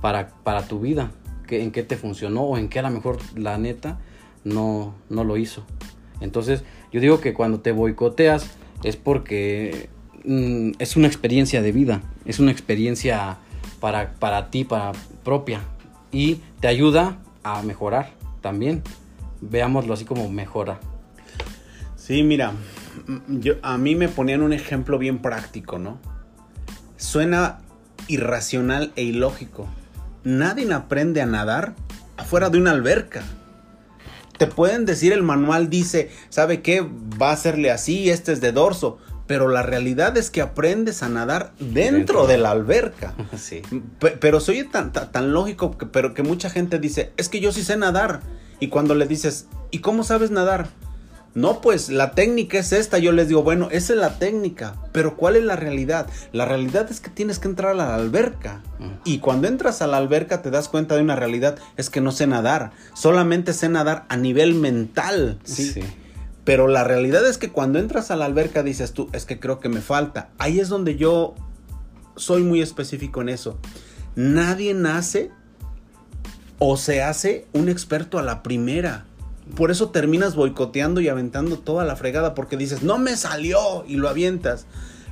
para, 0.01 0.29
para 0.45 0.67
tu 0.67 0.81
vida, 0.81 1.11
que, 1.47 1.63
en 1.63 1.73
qué 1.73 1.83
te 1.83 1.97
funcionó 1.97 2.43
o 2.43 2.59
en 2.59 2.69
qué 2.69 2.79
a 2.79 2.83
lo 2.83 2.91
mejor 2.91 3.19
la 3.35 3.59
neta 3.59 3.99
no, 4.45 4.95
no 5.09 5.25
lo 5.25 5.37
hizo. 5.37 5.65
Entonces, 6.21 6.63
yo 6.93 7.01
digo 7.01 7.21
que 7.21 7.35
cuando 7.35 7.61
te 7.61 7.73
boicoteas 7.73 8.51
es 8.85 8.97
porque 8.97 9.89
mm, 10.25 10.73
es 10.79 10.97
una 10.97 11.09
experiencia 11.09 11.63
de 11.63 11.73
vida, 11.73 12.03
es 12.25 12.39
una 12.39 12.53
experiencia 12.53 13.39
para, 13.81 14.15
para 14.15 14.51
ti, 14.51 14.65
para 14.65 14.93
propia, 15.25 15.63
y 16.13 16.37
te 16.61 16.69
ayuda 16.69 17.19
a 17.43 17.63
mejorar 17.63 18.13
también. 18.41 18.83
Veámoslo 19.41 19.95
así 19.95 20.05
como 20.05 20.29
mejora. 20.29 20.81
Sí, 21.97 22.23
mira, 22.23 22.53
yo, 23.29 23.55
a 23.63 23.79
mí 23.79 23.95
me 23.95 24.09
ponían 24.09 24.43
un 24.43 24.53
ejemplo 24.53 24.99
bien 24.99 25.19
práctico, 25.19 25.79
¿no? 25.79 25.99
Suena 26.97 27.59
irracional 28.09 28.93
e 28.97 29.03
ilógico. 29.03 29.69
Nadie 30.25 30.73
aprende 30.73 31.21
a 31.21 31.27
nadar 31.27 31.75
afuera 32.17 32.51
de 32.51 32.59
una 32.59 32.73
alberca. 32.73 33.23
Te 34.39 34.47
pueden 34.47 34.85
decir 34.85 35.13
el 35.13 35.23
manual 35.23 35.69
dice, 35.69 36.11
¿sabe 36.29 36.63
qué? 36.63 36.81
Va 37.21 37.31
a 37.31 37.35
hacerle 37.35 37.71
así, 37.71 38.11
este 38.11 38.33
es 38.33 38.41
de 38.41 38.53
dorso 38.53 38.99
pero 39.29 39.47
la 39.47 39.63
realidad 39.63 40.17
es 40.17 40.31
que 40.31 40.41
aprendes 40.41 41.05
a 41.05 41.09
nadar 41.09 41.53
dentro, 41.61 42.27
de 42.27 42.39
la 42.39 42.51
alberca. 42.51 43.15
Sí. 43.37 43.63
pero 43.99 44.41
soy 44.41 44.65
tan, 44.65 44.91
tan, 44.91 45.33
lógico, 45.33 45.77
que, 45.77 45.87
pero 45.87 46.15
que 46.15 46.23
mucha 46.23 46.51
gente 46.51 46.79
dice, 46.79 47.13
es 47.17 47.29
que 47.29 47.39
yo 47.39 47.53
sí 47.53 47.63
sé 47.63 47.77
nadar. 47.77 48.21
Y 48.59 48.69
cuando 48.69 48.95
le 48.95 49.07
dices, 49.07 49.47
¿y 49.71 49.79
cómo 49.79 50.03
sabes 50.03 50.31
nadar? 50.31 50.69
No, 51.35 51.61
pues 51.61 51.91
la 51.91 52.13
técnica 52.13 52.59
es 52.59 52.73
esta. 52.73 52.99
Yo 52.99 53.13
les 53.13 53.29
digo, 53.29 53.43
bueno, 53.43 53.69
esa 53.71 53.93
es 53.93 53.99
la 53.99 54.19
técnica. 54.19 54.75
Pero 54.93 55.17
¿cuál 55.17 55.37
es 55.37 55.45
la 55.45 55.57
realidad? 55.57 56.09
La 56.33 56.47
realidad 56.47 56.91
es 56.91 57.01
que 57.01 57.11
tienes 57.11 57.39
que 57.39 57.49
entrar 57.49 57.73
a 57.73 57.75
la 57.75 57.95
alberca. 57.95 58.63
Y 59.05 59.19
cuando 59.19 59.47
entras 59.47 59.83
a 59.83 59.87
la 59.87 59.99
alberca 59.99 60.43
te 60.43 60.51
das 60.51 60.69
cuenta 60.69 60.97
de 60.97 61.03
una 61.03 61.17
realidad. 61.17 61.59
Es 61.77 61.91
que 61.91 62.01
no 62.01 62.13
sé 62.13 62.27
nadar. 62.27 62.73
Solamente 62.95 63.53
sé 63.53 63.69
nadar 63.69 64.07
a 64.09 64.17
nivel 64.17 64.55
mental. 64.55 65.39
sí. 65.45 65.71
sí. 65.71 65.83
Pero 66.49 66.67
la 66.67 66.83
realidad 66.83 67.27
es 67.27 67.37
que 67.37 67.51
cuando 67.51 67.79
entras 67.79 68.11
a 68.11 68.17
la 68.17 68.25
alberca 68.25 68.63
dices 68.63 68.95
tú, 68.95 69.11
es 69.13 69.27
que 69.27 69.39
creo 69.39 69.61
que 69.61 69.69
me 69.69 69.83
falta. 69.83 70.31
Ahí 70.39 70.61
es 70.61 70.71
donde 70.71 70.97
yo 70.97 71.35
soy 72.17 72.43
muy 72.43 72.63
específico 72.63 73.21
en 73.21 73.29
eso. 73.29 73.59
Nadie 74.17 74.73
nace 74.73 75.31
o 76.59 76.79
se 76.79 77.03
hace 77.03 77.47
un 77.53 77.69
experto 77.69 78.19
a 78.19 78.23
la 78.23 78.43
primera. 78.43 79.05
Por 79.57 79.71
eso 79.71 79.91
terminas 79.91 80.37
boicoteando 80.37 81.03
y 81.03 81.11
aventando 81.11 81.59
toda 81.59 81.85
la 81.85 81.97
fregada 81.97 82.35
porque 82.35 82.57
dices, 82.57 82.83
no 82.83 82.97
me 82.97 83.19
salió 83.19 83.85
y 83.87 83.97
lo 83.97 84.09
avientas. 84.09 84.65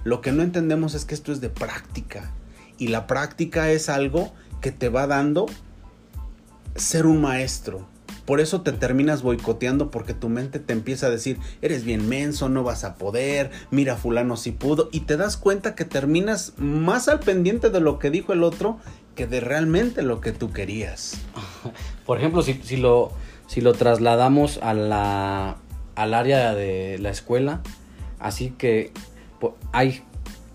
Lo 0.04 0.22
que 0.22 0.32
no 0.32 0.42
entendemos 0.42 0.94
es 0.94 1.04
que 1.04 1.14
esto 1.14 1.32
es 1.32 1.42
de 1.42 1.50
práctica. 1.50 2.32
Y 2.78 2.88
la 2.88 3.06
práctica 3.06 3.70
es 3.70 3.90
algo 3.90 4.32
que 4.62 4.72
te 4.72 4.88
va 4.88 5.06
dando 5.06 5.44
ser 6.76 7.04
un 7.04 7.20
maestro 7.20 7.86
por 8.26 8.40
eso 8.40 8.60
te 8.60 8.72
terminas 8.72 9.22
boicoteando 9.22 9.90
porque 9.90 10.12
tu 10.12 10.28
mente 10.28 10.58
te 10.58 10.72
empieza 10.72 11.06
a 11.06 11.10
decir, 11.10 11.38
eres 11.62 11.84
bien 11.84 12.08
menso, 12.08 12.48
no 12.48 12.64
vas 12.64 12.84
a 12.84 12.96
poder, 12.96 13.50
mira 13.70 13.96
fulano 13.96 14.36
si 14.36 14.50
pudo, 14.50 14.88
y 14.92 15.00
te 15.00 15.16
das 15.16 15.36
cuenta 15.36 15.76
que 15.76 15.84
terminas 15.84 16.52
más 16.58 17.08
al 17.08 17.20
pendiente 17.20 17.70
de 17.70 17.80
lo 17.80 17.98
que 17.98 18.10
dijo 18.10 18.32
el 18.32 18.42
otro 18.42 18.78
que 19.14 19.26
de 19.26 19.40
realmente 19.40 20.02
lo 20.02 20.20
que 20.20 20.32
tú 20.32 20.52
querías. 20.52 21.18
Por 22.06 22.18
ejemplo, 22.18 22.42
si, 22.42 22.54
si 22.64 22.76
lo, 22.76 23.12
si 23.46 23.60
lo 23.60 23.72
trasladamos 23.72 24.58
a 24.58 24.74
la, 24.74 25.56
al 25.94 26.12
área 26.12 26.52
de 26.54 26.98
la 26.98 27.10
escuela, 27.10 27.62
así 28.18 28.52
que 28.58 28.92
hay, 29.72 30.02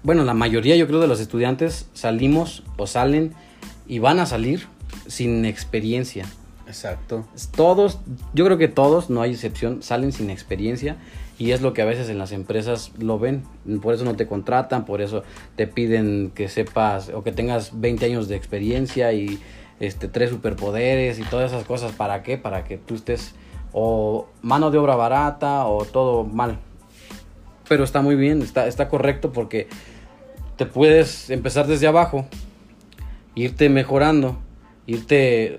bueno, 0.04 0.26
la 0.26 0.34
mayoría 0.34 0.76
yo 0.76 0.88
creo 0.88 1.00
de 1.00 1.08
los 1.08 1.22
estudiantes 1.22 1.88
salimos 1.94 2.64
o 2.78 2.86
salen 2.86 3.34
y 3.88 4.00
van 4.00 4.20
a 4.20 4.26
salir 4.26 4.68
sin 5.08 5.46
experiencia 5.46 6.26
Exacto. 6.72 7.26
Todos, 7.54 8.00
yo 8.34 8.46
creo 8.46 8.58
que 8.58 8.70
todos, 8.70 9.10
no 9.10 9.22
hay 9.22 9.32
excepción, 9.32 9.84
salen 9.84 10.14
sin 10.14 10.30
experiencia 10.30 10.96
y 11.38 11.52
es 11.52 11.62
lo 11.62 11.74
que 11.74 11.82
a 11.82 11.86
veces 11.86 12.08
en 12.08 12.18
las 12.18 12.32
empresas 12.32 12.94
lo 12.98 13.20
ven. 13.20 13.44
Por 13.82 13.94
eso 13.94 14.06
no 14.06 14.16
te 14.16 14.26
contratan, 14.26 14.86
por 14.86 15.02
eso 15.02 15.24
te 15.58 15.68
piden 15.68 16.32
que 16.34 16.48
sepas 16.48 17.10
o 17.10 17.24
que 17.24 17.34
tengas 17.34 17.82
20 17.82 18.06
años 18.06 18.30
de 18.30 18.38
experiencia 18.38 19.12
y 19.12 19.42
este 19.82 20.08
tres 20.08 20.30
superpoderes 20.30 21.20
y 21.20 21.24
todas 21.24 21.52
esas 21.52 21.66
cosas. 21.66 21.92
¿Para 21.92 22.24
qué? 22.24 22.38
Para 22.38 22.64
que 22.64 22.78
tú 22.78 22.96
estés 22.96 23.36
o 23.74 24.30
mano 24.42 24.72
de 24.72 24.78
obra 24.78 24.96
barata 24.96 25.66
o 25.66 25.84
todo 25.84 26.24
mal. 26.24 26.58
Pero 27.68 27.84
está 27.84 28.02
muy 28.02 28.16
bien, 28.16 28.42
está, 28.42 28.66
está 28.66 28.88
correcto 28.88 29.34
porque 29.34 29.68
te 30.56 30.66
puedes 30.66 31.30
empezar 31.30 31.68
desde 31.68 31.88
abajo, 31.88 32.26
irte 33.36 33.68
mejorando, 33.68 34.38
irte 34.86 35.58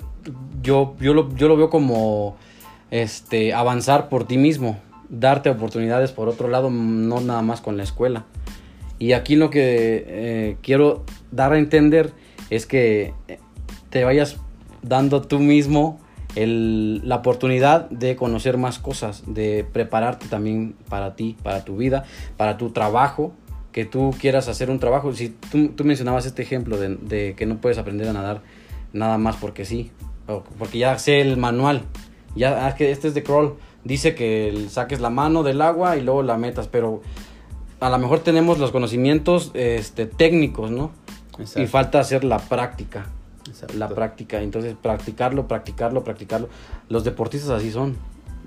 yo, 0.63 0.97
yo, 1.01 1.15
lo, 1.15 1.35
yo 1.35 1.49
lo 1.49 1.57
veo 1.57 1.71
como 1.71 2.37
este, 2.91 3.55
avanzar 3.55 4.09
por 4.09 4.27
ti 4.27 4.39
mismo, 4.39 4.79
darte 5.09 5.51
oportunidades 5.51 6.13
por 6.13 6.29
otro 6.29 6.49
lado, 6.49 6.71
no 6.71 7.21
nada 7.21 7.43
más 7.43 7.61
con 7.61 7.77
la 7.77 7.83
escuela. 7.83 8.25
Y 8.99 9.13
aquí 9.13 9.35
lo 9.35 9.51
que 9.51 10.05
eh, 10.07 10.57
quiero 10.63 11.05
dar 11.31 11.53
a 11.53 11.59
entender 11.59 12.13
es 12.51 12.67
que 12.67 13.15
te 13.91 14.05
vayas 14.05 14.37
dando 14.83 15.23
tú 15.23 15.39
mismo 15.39 15.99
el, 16.35 17.07
la 17.07 17.17
oportunidad 17.17 17.91
de 17.91 18.17
conocer 18.17 18.59
más 18.59 18.79
cosas, 18.79 19.23
de 19.27 19.67
prepararte 19.71 20.29
también 20.29 20.75
para 20.89 21.15
ti, 21.15 21.37
para 21.43 21.65
tu 21.65 21.77
vida, 21.77 22.05
para 22.37 22.57
tu 22.57 22.71
trabajo, 22.71 23.33
que 23.73 23.85
tú 23.85 24.15
quieras 24.21 24.49
hacer 24.49 24.71
un 24.71 24.79
trabajo. 24.79 25.13
Si 25.15 25.31
tú, 25.31 25.69
tú 25.69 25.85
mencionabas 25.85 26.27
este 26.27 26.43
ejemplo 26.43 26.79
de, 26.79 27.35
que 27.37 27.47
no 27.47 27.61
puedes 27.61 27.79
aprender 27.79 28.09
a 28.09 28.13
nadar 28.13 28.43
nada 28.93 29.19
más 29.19 29.37
porque 29.37 29.65
sí, 29.65 29.91
porque 30.59 30.79
ya 30.79 30.99
sé 30.99 31.21
el 31.21 31.37
manual, 31.37 31.83
ya 32.35 32.67
ah, 32.67 32.75
que 32.75 32.91
este 32.91 33.09
es 33.09 33.15
de 33.15 33.23
crawl, 33.23 33.55
dice 33.85 34.15
que 34.15 34.67
saques 34.71 35.01
la 35.01 35.11
mano 35.11 35.43
del 35.43 35.61
agua 35.61 35.97
y 35.97 36.03
luego 36.03 36.23
la 36.23 36.37
metas, 36.37 36.69
pero 36.69 37.03
a 37.81 37.91
lo 37.91 37.99
mejor 37.99 38.21
tenemos 38.21 38.59
los 38.59 38.71
conocimientos 38.71 39.51
este, 39.55 40.07
técnicos, 40.07 40.71
¿no? 40.71 40.93
Exacto. 41.39 41.63
Y 41.63 41.67
falta 41.67 42.01
hacer 42.01 42.25
la 42.25 42.39
práctica. 42.39 43.07
Exacto. 43.49 43.77
La 43.77 43.89
práctica. 43.89 44.41
Entonces, 44.41 44.77
practicarlo, 44.81 45.49
practicarlo, 45.49 46.05
practicarlo. 46.05 46.49
Los 46.89 47.05
deportistas 47.05 47.51
así 47.51 47.73
son. 47.73 47.97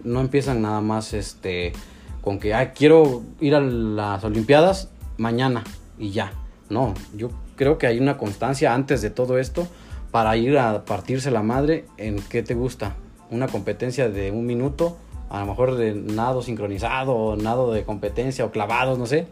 No 0.03 0.21
empiezan 0.21 0.61
nada 0.61 0.81
más 0.81 1.13
este 1.13 1.73
con 2.21 2.39
que 2.39 2.53
Ay, 2.53 2.71
quiero 2.75 3.23
ir 3.39 3.55
a 3.55 3.59
las 3.59 4.23
Olimpiadas 4.23 4.89
mañana 5.17 5.63
y 5.99 6.11
ya. 6.11 6.31
No, 6.69 6.93
yo 7.15 7.29
creo 7.55 7.77
que 7.77 7.87
hay 7.87 7.99
una 7.99 8.17
constancia 8.17 8.73
antes 8.73 9.01
de 9.01 9.09
todo 9.09 9.37
esto 9.37 9.67
para 10.15 10.37
ir 10.37 10.57
a 10.57 10.85
partirse 10.85 11.29
la 11.29 11.43
madre 11.43 11.83
en 11.97 12.21
qué 12.29 12.41
te 12.41 12.53
gusta. 12.53 12.95
Una 13.31 13.49
competencia 13.49 14.07
de 14.07 14.31
un 14.31 14.45
minuto 14.45 14.95
a 15.29 15.41
lo 15.41 15.45
mejor 15.45 15.75
de 15.75 15.93
nado 15.93 16.41
sincronizado 16.41 17.13
o 17.13 17.35
nado 17.35 17.73
de 17.73 17.83
competencia 17.83 18.45
o 18.45 18.49
clavados, 18.49 18.97
no 18.97 19.07
sé. 19.07 19.27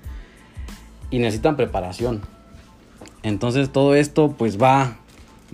Y 1.09 1.19
necesitan 1.19 1.55
preparación. 1.55 2.21
Entonces 3.21 3.71
todo 3.71 3.95
esto 3.95 4.35
pues 4.37 4.61
va, 4.61 4.97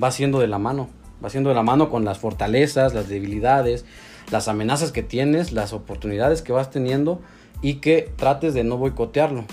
va 0.03 0.09
siendo 0.09 0.39
de 0.39 0.47
la 0.47 0.57
mano. 0.57 0.89
Va 1.23 1.29
siendo 1.29 1.49
de 1.49 1.55
la 1.55 1.61
mano 1.61 1.91
con 1.91 2.05
las 2.05 2.17
fortalezas, 2.17 2.95
las 2.95 3.07
debilidades, 3.07 3.85
las 4.31 4.47
amenazas 4.47 4.91
que 4.91 5.03
tienes, 5.03 5.51
las 5.51 5.73
oportunidades 5.73 6.41
que 6.41 6.53
vas 6.53 6.71
teniendo 6.71 7.21
y 7.61 7.75
que 7.75 8.11
trates 8.15 8.55
de 8.55 8.63
no 8.63 8.77
boicotearlo. 8.77 9.45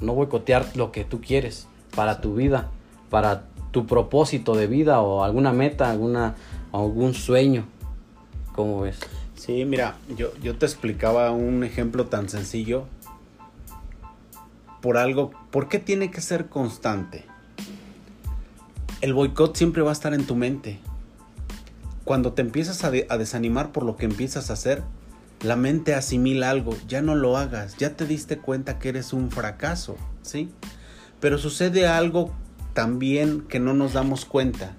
No 0.00 0.14
boicotear 0.14 0.64
lo 0.74 0.90
que 0.90 1.04
tú 1.04 1.20
quieres 1.20 1.68
para 1.94 2.22
tu 2.22 2.34
vida, 2.34 2.70
para 3.10 3.51
tu 3.72 3.86
propósito 3.86 4.54
de 4.54 4.68
vida 4.68 5.00
o 5.00 5.24
alguna 5.24 5.52
meta, 5.52 5.90
alguna, 5.90 6.36
algún 6.72 7.14
sueño. 7.14 7.64
¿Cómo 8.54 8.82
ves? 8.82 9.00
Sí, 9.34 9.64
mira, 9.64 9.96
yo, 10.16 10.32
yo 10.40 10.56
te 10.56 10.66
explicaba 10.66 11.32
un 11.32 11.64
ejemplo 11.64 12.06
tan 12.06 12.28
sencillo 12.28 12.84
por 14.82 14.98
algo, 14.98 15.30
¿por 15.50 15.68
qué 15.68 15.78
tiene 15.78 16.10
que 16.10 16.20
ser 16.20 16.48
constante? 16.48 17.24
El 19.00 19.14
boicot 19.14 19.56
siempre 19.56 19.80
va 19.80 19.90
a 19.90 19.92
estar 19.92 20.12
en 20.12 20.26
tu 20.26 20.34
mente. 20.34 20.80
Cuando 22.04 22.32
te 22.32 22.42
empiezas 22.42 22.84
a, 22.84 22.88
a, 22.88 23.16
desanimar 23.16 23.70
por 23.70 23.84
lo 23.84 23.96
que 23.96 24.04
empiezas 24.04 24.50
a 24.50 24.54
hacer, 24.54 24.82
la 25.40 25.56
mente 25.56 25.94
asimila 25.94 26.50
algo, 26.50 26.76
ya 26.88 27.00
no 27.00 27.14
lo 27.14 27.36
hagas, 27.36 27.76
ya 27.76 27.96
te 27.96 28.06
diste 28.06 28.38
cuenta 28.38 28.80
que 28.80 28.90
eres 28.90 29.12
un 29.12 29.30
fracaso, 29.30 29.96
¿sí? 30.22 30.50
Pero 31.20 31.38
sucede 31.38 31.86
algo 31.86 32.32
también 32.72 33.42
que 33.42 33.60
no 33.60 33.74
nos 33.74 33.92
damos 33.92 34.24
cuenta 34.24 34.76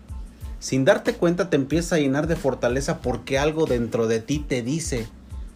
sin 0.63 0.85
darte 0.85 1.15
cuenta 1.15 1.49
te 1.49 1.57
empieza 1.57 1.95
a 1.95 1.99
llenar 1.99 2.25
de 2.27 2.37
fortaleza 2.37 3.01
porque 3.01 3.37
algo 3.37 3.65
dentro 3.65 4.07
de 4.07 4.21
ti 4.21 4.39
te 4.39 4.61
dice, 4.61 5.07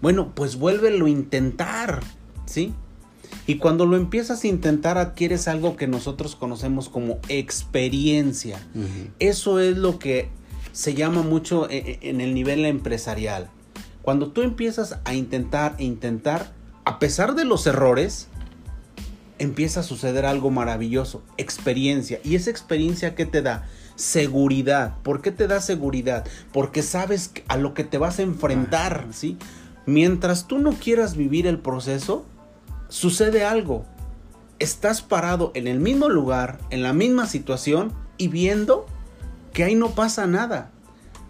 bueno, 0.01 0.33
pues 0.35 0.57
vuélvelo 0.57 1.05
a 1.05 1.09
intentar, 1.09 2.01
¿sí? 2.45 2.73
Y 3.45 3.55
cuando 3.55 3.85
lo 3.85 3.95
empiezas 3.95 4.43
a 4.43 4.47
intentar 4.47 4.97
adquieres 4.97 5.47
algo 5.47 5.77
que 5.77 5.87
nosotros 5.87 6.35
conocemos 6.35 6.89
como 6.89 7.19
experiencia. 7.29 8.59
Uh 8.75 8.79
-huh. 8.79 9.11
Eso 9.19 9.61
es 9.61 9.77
lo 9.77 9.97
que 9.97 10.27
se 10.73 10.93
llama 10.93 11.21
mucho 11.21 11.69
e, 11.69 11.77
e, 12.01 12.09
en 12.09 12.19
el 12.19 12.33
nivel 12.33 12.65
empresarial. 12.65 13.49
Cuando 14.01 14.31
tú 14.31 14.41
empiezas 14.41 14.99
a 15.05 15.13
intentar 15.13 15.75
e 15.77 15.85
intentar, 15.85 16.51
a 16.83 16.99
pesar 16.99 17.33
de 17.33 17.45
los 17.45 17.65
errores, 17.65 18.27
empieza 19.39 19.81
a 19.81 19.83
suceder 19.83 20.25
algo 20.25 20.49
maravilloso, 20.51 21.23
experiencia. 21.37 22.19
¿Y 22.23 22.35
esa 22.35 22.49
experiencia 22.49 23.15
qué 23.15 23.25
te 23.25 23.41
da? 23.41 23.67
seguridad. 23.97 24.93
¿Por 25.03 25.21
qué 25.21 25.31
te 25.31 25.47
da 25.47 25.59
seguridad? 25.59 26.25
Porque 26.53 26.83
sabes 26.83 27.31
a 27.49 27.57
lo 27.57 27.73
que 27.73 27.83
te 27.83 27.97
vas 27.97 28.19
a 28.19 28.21
enfrentar, 28.21 29.07
¿sí? 29.11 29.37
Mientras 29.85 30.47
tú 30.47 30.59
no 30.59 30.73
quieras 30.73 31.17
vivir 31.17 31.47
el 31.47 31.59
proceso, 31.59 32.25
sucede 32.87 33.43
algo. 33.43 33.85
Estás 34.59 35.01
parado 35.01 35.51
en 35.55 35.67
el 35.67 35.79
mismo 35.79 36.09
lugar, 36.09 36.59
en 36.69 36.83
la 36.83 36.93
misma 36.93 37.25
situación 37.25 37.91
y 38.17 38.27
viendo 38.27 38.85
que 39.51 39.63
ahí 39.63 39.75
no 39.75 39.91
pasa 39.91 40.27
nada. 40.27 40.71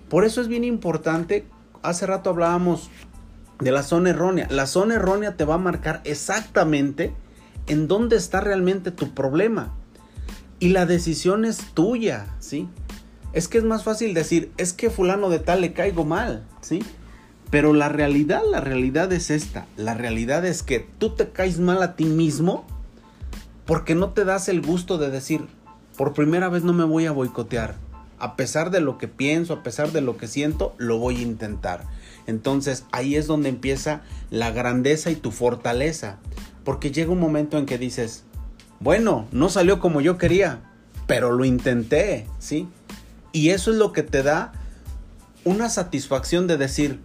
Por 0.10 0.25
eso 0.25 0.41
es 0.41 0.47
bien 0.47 0.63
importante, 0.63 1.47
hace 1.84 2.05
rato 2.05 2.29
hablábamos 2.29 2.89
de 3.60 3.71
la 3.71 3.84
zona 3.84 4.10
errónea. 4.10 4.47
La 4.49 4.67
zona 4.67 4.95
errónea 4.95 5.38
te 5.38 5.45
va 5.45 5.55
a 5.55 5.60
marcar 5.60 6.01
exactamente 6.03 7.13
en 7.67 7.88
dónde 7.88 8.15
está 8.15 8.41
realmente 8.41 8.91
tu 8.91 9.13
problema. 9.13 9.73
Y 10.60 10.69
la 10.69 10.86
decisión 10.86 11.45
es 11.45 11.58
tuya, 11.73 12.27
¿sí? 12.39 12.67
Es 13.34 13.47
que 13.47 13.60
es 13.60 13.63
más 13.63 13.84
fácil 13.84 14.13
decir, 14.13 14.51
es 14.58 14.73
que 14.73 14.89
fulano 14.89 15.30
de 15.30 15.39
tal 15.39 15.62
le 15.62 15.73
caigo 15.73 16.06
mal, 16.06 16.43
¿sí? 16.62 16.80
Pero 17.51 17.73
la 17.73 17.89
realidad, 17.89 18.41
la 18.49 18.60
realidad 18.60 19.12
es 19.13 19.30
esta. 19.30 19.67
La 19.77 19.93
realidad 19.93 20.45
es 20.45 20.63
que 20.63 20.86
tú 20.97 21.12
te 21.12 21.30
caes 21.30 21.60
mal 21.60 21.82
a 21.84 21.95
ti 21.95 22.06
mismo 22.06 22.65
porque 23.65 23.95
no 23.95 24.12
te 24.12 24.25
das 24.25 24.47
el 24.49 24.62
gusto 24.62 24.97
de 24.97 25.12
decir, 25.12 25.45
por 25.97 26.13
primera 26.13 26.49
vez 26.49 26.63
no 26.63 26.73
me 26.73 26.86
voy 26.86 27.06
a 27.06 27.12
boicotear. 27.12 27.75
A 28.17 28.36
pesar 28.36 28.71
de 28.71 28.80
lo 28.80 28.97
que 28.97 29.08
pienso, 29.08 29.53
a 29.53 29.63
pesar 29.63 29.91
de 29.91 30.01
lo 30.01 30.17
que 30.17 30.27
siento, 30.27 30.73
lo 30.77 30.97
voy 30.97 31.17
a 31.17 31.21
intentar. 31.21 31.84
Entonces 32.25 32.86
ahí 32.91 33.15
es 33.15 33.27
donde 33.27 33.49
empieza 33.49 34.01
la 34.32 34.51
grandeza 34.51 35.12
y 35.12 35.15
tu 35.15 35.32
fortaleza. 35.32 36.17
Porque 36.67 36.91
llega 36.91 37.13
un 37.13 37.21
momento 37.21 37.58
en 37.58 37.65
que 37.65 37.77
dices, 37.77 38.25
bueno, 38.82 39.25
no 39.32 39.47
salió 39.47 39.80
como 39.80 40.01
yo 40.01 40.17
quería, 40.17 40.60
pero 41.06 41.32
lo 41.32 41.45
intenté, 41.45 42.27
¿sí? 42.39 42.67
Y 43.32 43.51
eso 43.51 43.71
es 43.71 43.77
lo 43.77 43.93
que 43.93 44.03
te 44.03 44.21
da 44.21 44.51
una 45.45 45.69
satisfacción 45.69 46.45
de 46.45 46.58
decir, 46.58 46.99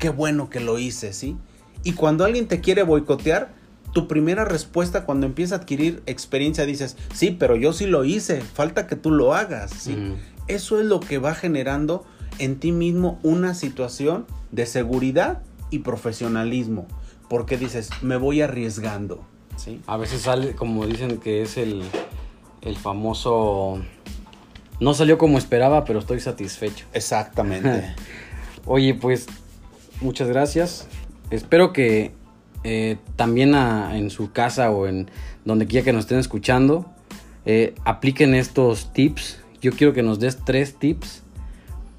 qué 0.00 0.08
bueno 0.08 0.50
que 0.50 0.58
lo 0.58 0.80
hice, 0.80 1.12
¿sí? 1.12 1.36
Y 1.84 1.92
cuando 1.92 2.24
alguien 2.24 2.48
te 2.48 2.60
quiere 2.60 2.82
boicotear, 2.82 3.54
tu 3.92 4.08
primera 4.08 4.44
respuesta 4.44 5.04
cuando 5.04 5.26
empieza 5.26 5.54
a 5.54 5.58
adquirir 5.58 6.02
experiencia 6.06 6.66
dices, 6.66 6.96
sí, 7.14 7.30
pero 7.30 7.54
yo 7.54 7.72
sí 7.72 7.86
lo 7.86 8.04
hice, 8.04 8.40
falta 8.40 8.88
que 8.88 8.96
tú 8.96 9.12
lo 9.12 9.32
hagas, 9.32 9.70
¿sí? 9.70 9.94
Mm. 9.94 10.14
Eso 10.48 10.80
es 10.80 10.86
lo 10.86 10.98
que 10.98 11.18
va 11.18 11.36
generando 11.36 12.04
en 12.40 12.58
ti 12.58 12.72
mismo 12.72 13.20
una 13.22 13.54
situación 13.54 14.26
de 14.50 14.66
seguridad 14.66 15.40
y 15.70 15.78
profesionalismo, 15.78 16.88
porque 17.28 17.56
dices, 17.56 17.90
me 18.02 18.16
voy 18.16 18.42
arriesgando. 18.42 19.24
¿sí? 19.56 19.80
A 19.86 19.96
veces 19.96 20.22
sale, 20.22 20.54
como 20.54 20.86
dicen 20.86 21.18
que 21.18 21.42
es 21.42 21.56
el, 21.56 21.82
el 22.62 22.76
famoso... 22.76 23.80
No 24.80 24.92
salió 24.92 25.18
como 25.18 25.38
esperaba, 25.38 25.84
pero 25.84 26.00
estoy 26.00 26.20
satisfecho. 26.20 26.86
Exactamente. 26.92 27.94
Oye, 28.66 28.94
pues 28.94 29.26
muchas 30.00 30.28
gracias. 30.28 30.88
Espero 31.30 31.72
que 31.72 32.12
eh, 32.64 32.96
también 33.16 33.54
a, 33.54 33.96
en 33.96 34.10
su 34.10 34.32
casa 34.32 34.70
o 34.70 34.86
en 34.86 35.10
donde 35.44 35.66
quiera 35.66 35.84
que 35.84 35.92
nos 35.92 36.04
estén 36.04 36.18
escuchando, 36.18 36.86
eh, 37.44 37.74
apliquen 37.84 38.34
estos 38.34 38.92
tips. 38.92 39.40
Yo 39.60 39.72
quiero 39.72 39.92
que 39.92 40.02
nos 40.02 40.18
des 40.18 40.44
tres 40.44 40.74
tips 40.74 41.22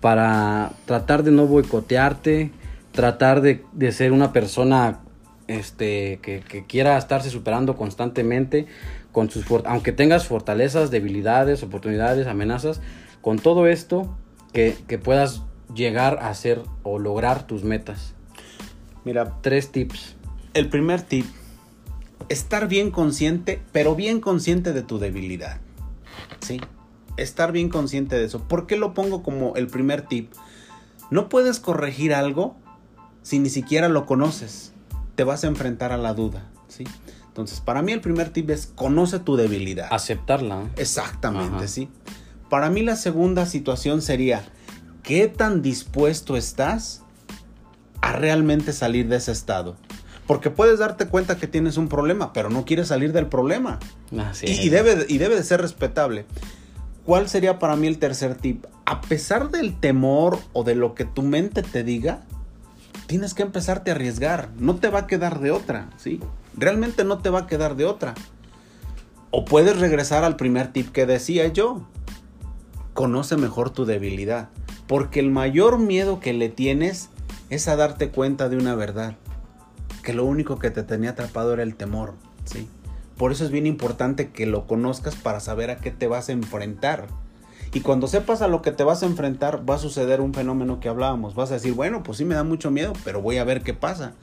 para 0.02 0.74
tratar 0.86 1.24
de 1.24 1.32
no 1.32 1.48
boicotearte, 1.48 2.52
tratar 2.92 3.42
de, 3.42 3.64
de 3.74 3.92
ser 3.92 4.12
una 4.12 4.34
persona 4.34 5.00
este, 5.48 6.20
que, 6.22 6.42
que, 6.42 6.66
quiera 6.66 6.98
estarse 6.98 7.30
superando 7.30 7.76
constantemente, 7.76 8.66
con 9.12 9.30
sus 9.30 9.46
aunque 9.66 9.92
tengas 9.92 10.28
fortalezas, 10.28 10.92
debilidades, 10.92 11.64
oportunidades, 11.64 12.28
amenazas, 12.28 12.82
con 13.22 13.40
todo 13.40 13.68
esto 13.68 14.16
que, 14.54 14.76
que 14.88 14.98
puedas 14.98 15.44
llegar 15.74 16.20
a 16.22 16.30
hacer 16.30 16.62
o 16.84 17.00
lograr 17.00 17.48
tus 17.48 17.64
metas. 17.64 18.14
Mira, 19.04 19.38
tres 19.42 19.72
tips. 19.72 20.16
El 20.54 20.70
primer 20.70 21.02
tip, 21.02 21.26
estar 22.30 22.68
bien 22.68 22.92
consciente, 22.92 23.62
pero 23.72 23.96
bien 23.96 24.20
consciente 24.20 24.74
de 24.74 24.82
tu 24.82 25.00
debilidad. 25.00 25.60
¿Sí? 26.42 26.62
Estar 27.18 27.52
bien 27.52 27.70
consciente 27.70 28.18
de 28.18 28.26
eso. 28.26 28.48
¿Por 28.48 28.68
qué 28.68 28.78
lo 28.78 28.94
pongo 28.94 29.22
como 29.22 29.56
el 29.56 29.68
primer 29.68 30.04
tip? 30.04 30.32
No 31.12 31.30
puedes 31.30 31.60
corregir 31.60 32.14
algo 32.14 32.56
si 33.22 33.40
ni 33.40 33.50
siquiera 33.50 33.90
lo 33.90 34.06
conoces 34.06 34.75
te 35.16 35.24
vas 35.24 35.44
a 35.44 35.48
enfrentar 35.48 35.92
a 35.92 35.98
la 35.98 36.14
duda, 36.14 36.50
¿sí? 36.68 36.86
Entonces, 37.28 37.60
para 37.60 37.82
mí 37.82 37.92
el 37.92 38.00
primer 38.00 38.30
tip 38.30 38.50
es 38.50 38.68
conoce 38.68 39.20
tu 39.20 39.36
debilidad. 39.36 39.90
Aceptarla. 39.92 40.70
Exactamente, 40.78 41.58
Ajá. 41.58 41.68
¿sí? 41.68 41.90
Para 42.50 42.70
mí 42.70 42.82
la 42.82 42.96
segunda 42.96 43.46
situación 43.46 44.02
sería, 44.02 44.46
¿qué 45.04 45.28
tan 45.28 45.62
dispuesto 45.62 46.38
estás 46.38 47.02
a 48.00 48.14
realmente 48.14 48.72
salir 48.72 49.10
de 49.10 49.18
ese 49.18 49.34
estado? 49.34 49.76
Porque 50.28 50.50
puedes 50.50 50.80
darte 50.80 51.08
cuenta 51.08 51.38
que 51.38 51.48
tienes 51.48 51.76
un 51.76 51.90
problema, 51.90 52.32
pero 52.32 52.50
no 52.50 52.64
quieres 52.64 52.88
salir 52.88 53.12
del 53.12 53.28
problema. 53.28 53.80
Así 54.18 54.48
y, 54.48 54.68
y, 54.68 54.70
debe, 54.70 55.06
y 55.10 55.18
debe 55.18 55.36
de 55.36 55.44
ser 55.44 55.62
respetable. 55.62 56.26
¿Cuál 57.06 57.28
sería 57.28 57.60
para 57.60 57.76
mí 57.76 57.88
el 57.88 58.00
tercer 58.00 58.36
tip? 58.36 58.66
A 58.86 59.02
pesar 59.02 59.52
del 59.52 59.78
temor 59.80 60.40
o 60.54 60.64
de 60.64 60.76
lo 60.76 60.96
que 60.96 61.04
tu 61.04 61.22
mente 61.22 61.62
te 61.62 61.84
diga, 61.84 62.22
tienes 63.08 63.34
que 63.34 63.44
empezarte 63.44 63.92
a 63.92 63.96
arriesgar. 63.96 64.50
No 64.58 64.76
te 64.76 64.90
va 64.90 65.00
a 65.00 65.08
quedar 65.08 65.40
de 65.40 65.52
otra, 65.52 65.90
¿sí? 65.98 66.20
Realmente 66.56 67.04
no 67.04 67.20
te 67.20 67.30
va 67.30 67.40
a 67.40 67.48
quedar 67.48 67.76
de 67.76 67.86
otra. 67.86 68.16
O 69.32 69.46
puedes 69.46 69.80
regresar 69.80 70.24
al 70.24 70.36
primer 70.38 70.72
tip 70.72 70.92
que 70.92 71.06
decía 71.06 71.48
yo. 71.48 71.88
Conoce 72.94 73.38
mejor 73.38 73.70
tu 73.70 73.86
debilidad. 73.86 74.50
Porque 74.88 75.20
el 75.20 75.32
mayor 75.32 75.80
miedo 75.80 76.20
que 76.20 76.34
le 76.34 76.50
tienes 76.50 77.10
es 77.50 77.68
a 77.68 77.76
darte 77.76 78.10
cuenta 78.10 78.50
de 78.50 78.58
una 78.58 78.76
verdad. 78.76 79.16
Que 80.04 80.14
lo 80.14 80.26
único 80.26 80.60
que 80.60 80.72
te 80.72 80.84
tenía 80.84 81.12
atrapado 81.12 81.54
era 81.54 81.64
el 81.64 81.76
temor, 81.76 82.14
¿sí? 82.46 82.70
Por 83.18 83.32
eso 83.32 83.46
es 83.46 83.52
bien 83.52 83.66
importante 83.66 84.30
que 84.30 84.46
lo 84.46 84.68
conozcas 84.68 85.16
para 85.16 85.40
saber 85.40 85.70
a 85.70 85.78
qué 85.78 85.90
te 85.92 86.08
vas 86.08 86.30
a 86.30 86.34
enfrentar. 86.34 87.08
Y 87.76 87.82
cuando 87.82 88.08
sepas 88.08 88.42
a 88.42 88.48
lo 88.48 88.62
que 88.62 88.72
te 88.72 88.86
vas 88.86 89.04
a 89.04 89.06
enfrentar, 89.06 89.70
va 89.70 89.76
a 89.76 89.80
suceder 89.80 90.22
un 90.22 90.34
fenómeno 90.34 90.80
que 90.80 90.88
hablábamos. 90.88 91.36
Vas 91.36 91.52
a 91.52 91.56
decir, 91.56 91.74
bueno, 91.74 92.04
pues 92.04 92.18
sí 92.18 92.24
me 92.24 92.34
da 92.34 92.46
mucho 92.46 92.72
miedo, 92.72 92.94
pero 93.04 93.22
voy 93.22 93.36
a 93.36 93.44
ver 93.44 93.64
qué 93.64 93.74
pasa. 93.74 94.14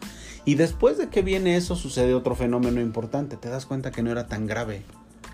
Y 0.46 0.54
después 0.54 0.96
de 0.96 1.10
que 1.10 1.20
viene 1.20 1.58
eso, 1.58 1.76
sucede 1.76 2.14
otro 2.14 2.34
fenómeno 2.34 2.80
importante. 2.80 3.36
Te 3.36 3.50
das 3.50 3.66
cuenta 3.66 3.90
que 3.90 4.02
no 4.02 4.10
era 4.10 4.26
tan 4.26 4.46
grave, 4.46 4.84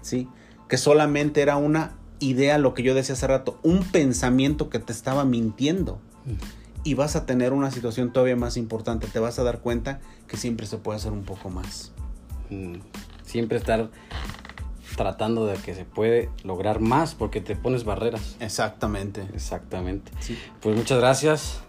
¿sí? 0.02 0.26
Que 0.68 0.78
solamente 0.78 1.42
era 1.42 1.58
una 1.58 1.92
idea, 2.18 2.58
lo 2.58 2.74
que 2.74 2.82
yo 2.82 2.92
decía 2.92 3.12
hace 3.12 3.28
rato, 3.28 3.60
un 3.62 3.84
pensamiento 3.84 4.68
que 4.68 4.80
te 4.80 4.92
estaba 4.92 5.24
mintiendo. 5.24 6.00
Y 6.82 6.94
vas 6.94 7.14
a 7.14 7.24
tener 7.24 7.52
una 7.52 7.70
situación 7.70 8.12
todavía 8.12 8.34
más 8.34 8.56
importante. 8.56 9.06
Te 9.06 9.20
vas 9.20 9.38
a 9.38 9.44
dar 9.44 9.60
cuenta 9.60 10.00
que 10.26 10.36
siempre 10.36 10.66
se 10.66 10.78
puede 10.78 10.96
hacer 10.96 11.12
un 11.12 11.22
poco 11.22 11.50
más. 11.50 11.92
Mm, 12.50 12.78
siempre 13.24 13.58
estar 13.58 13.90
tratando 14.98 15.46
de 15.46 15.56
que 15.56 15.76
se 15.76 15.84
puede 15.84 16.28
lograr 16.42 16.80
más 16.80 17.14
porque 17.14 17.40
te 17.40 17.54
pones 17.54 17.84
barreras. 17.84 18.36
Exactamente. 18.40 19.22
Exactamente. 19.32 20.10
Pues 20.60 20.76
muchas 20.76 20.98
gracias. 20.98 21.60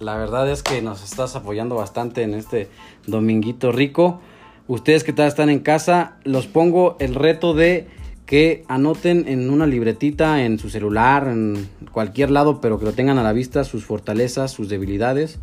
La 0.00 0.16
verdad 0.16 0.50
es 0.50 0.62
que 0.62 0.80
nos 0.80 1.04
estás 1.04 1.36
apoyando 1.36 1.76
bastante 1.76 2.22
en 2.22 2.32
este 2.32 2.70
dominguito 3.06 3.72
rico. 3.72 4.20
Ustedes 4.68 5.04
que 5.04 5.12
están 5.22 5.50
en 5.50 5.60
casa, 5.60 6.16
los 6.24 6.46
pongo 6.46 6.96
el 6.98 7.14
reto 7.14 7.52
de 7.52 7.88
que 8.24 8.64
anoten 8.68 9.28
en 9.28 9.50
una 9.50 9.66
libretita, 9.66 10.42
en 10.42 10.58
su 10.58 10.70
celular, 10.70 11.28
en 11.28 11.68
cualquier 11.92 12.30
lado, 12.30 12.62
pero 12.62 12.78
que 12.78 12.86
lo 12.86 12.92
tengan 12.92 13.18
a 13.18 13.22
la 13.22 13.34
vista, 13.34 13.64
sus 13.64 13.84
fortalezas, 13.84 14.50
sus 14.50 14.70
debilidades, 14.70 15.40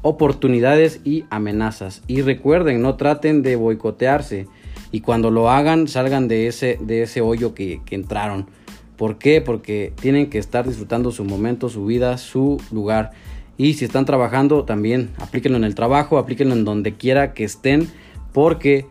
oportunidades 0.00 1.02
y 1.04 1.26
amenazas. 1.28 2.02
Y 2.06 2.22
recuerden, 2.22 2.80
no 2.80 2.94
traten 2.96 3.42
de 3.42 3.56
boicotearse 3.56 4.46
y 4.92 5.00
cuando 5.00 5.30
lo 5.30 5.50
hagan 5.50 5.88
salgan 5.88 6.28
de 6.28 6.46
ese, 6.46 6.78
de 6.80 7.02
ese 7.02 7.20
hoyo 7.20 7.54
que, 7.54 7.80
entraron. 7.90 8.46
¿Por 8.96 9.18
qué? 9.18 9.40
Porque 9.40 9.92
tienen 10.00 10.28
que 10.28 10.38
estar 10.38 10.66
disfrutando 10.66 11.10
su 11.10 11.24
momento, 11.24 11.68
su 11.68 11.86
vida, 11.86 12.18
su 12.18 12.60
lugar. 12.70 13.12
Y 13.56 13.74
si 13.74 13.84
están 13.84 14.04
trabajando, 14.04 14.64
también 14.64 15.10
aplíquenlo 15.18 15.56
en 15.56 15.64
el 15.64 15.74
trabajo, 15.74 16.18
aplíquenlo 16.18 16.54
en 16.54 16.64
donde 16.64 16.94
quiera 16.94 17.32
que 17.32 17.44
estén, 17.44 17.88
porque 18.32 18.86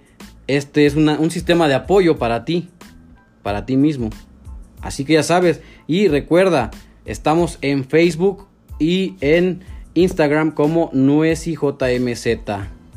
este 0.48 0.86
es 0.86 0.96
un 0.96 1.32
sistema 1.32 1.68
de 1.68 1.76
apoyo 1.76 2.18
para 2.18 2.46
ti, 2.46 2.70
para 3.44 3.66
ti 3.66 3.78
mismo. 3.78 4.10
Así 4.82 5.06
que 5.06 5.14
ya 5.14 5.24
sabes, 5.24 5.62
y 5.86 6.08
recuerda, 6.08 6.72
estamos 7.06 7.60
en 7.62 7.84
Facebook 7.84 8.48
y 8.80 9.16
en 9.22 9.62
Instagram 9.94 10.52
como 10.52 10.90
NuesiJMZ. 10.94 12.28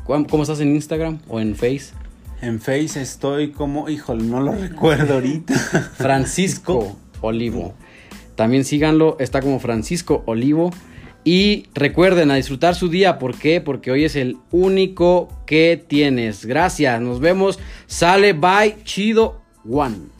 ¿Cómo 0.05 0.43
estás 0.43 0.59
en 0.61 0.75
Instagram 0.75 1.19
o 1.27 1.39
en 1.39 1.55
Face? 1.55 2.02
En 2.43 2.59
Face 2.59 3.01
estoy 3.01 3.51
como, 3.51 3.87
híjole, 3.87 4.25
no 4.25 4.41
lo 4.41 4.51
recuerdo 4.51 5.13
ahorita. 5.13 5.53
Francisco 5.97 6.97
Olivo. 7.21 7.73
También 8.35 8.65
síganlo, 8.65 9.15
está 9.21 9.39
como 9.39 9.61
Francisco 9.61 10.23
Olivo. 10.25 10.71
Y 11.23 11.67
recuerden 11.73 12.31
a 12.31 12.35
disfrutar 12.35 12.75
su 12.75 12.89
día. 12.89 13.17
¿Por 13.17 13.37
qué? 13.37 13.61
Porque 13.61 13.91
hoy 13.91 14.03
es 14.03 14.17
el 14.17 14.35
único 14.51 15.29
que 15.45 15.81
tienes. 15.87 16.45
Gracias. 16.45 16.99
Nos 16.99 17.21
vemos. 17.21 17.61
Sale. 17.87 18.33
Bye. 18.33 18.75
Chido. 18.83 19.41
One. 19.65 20.12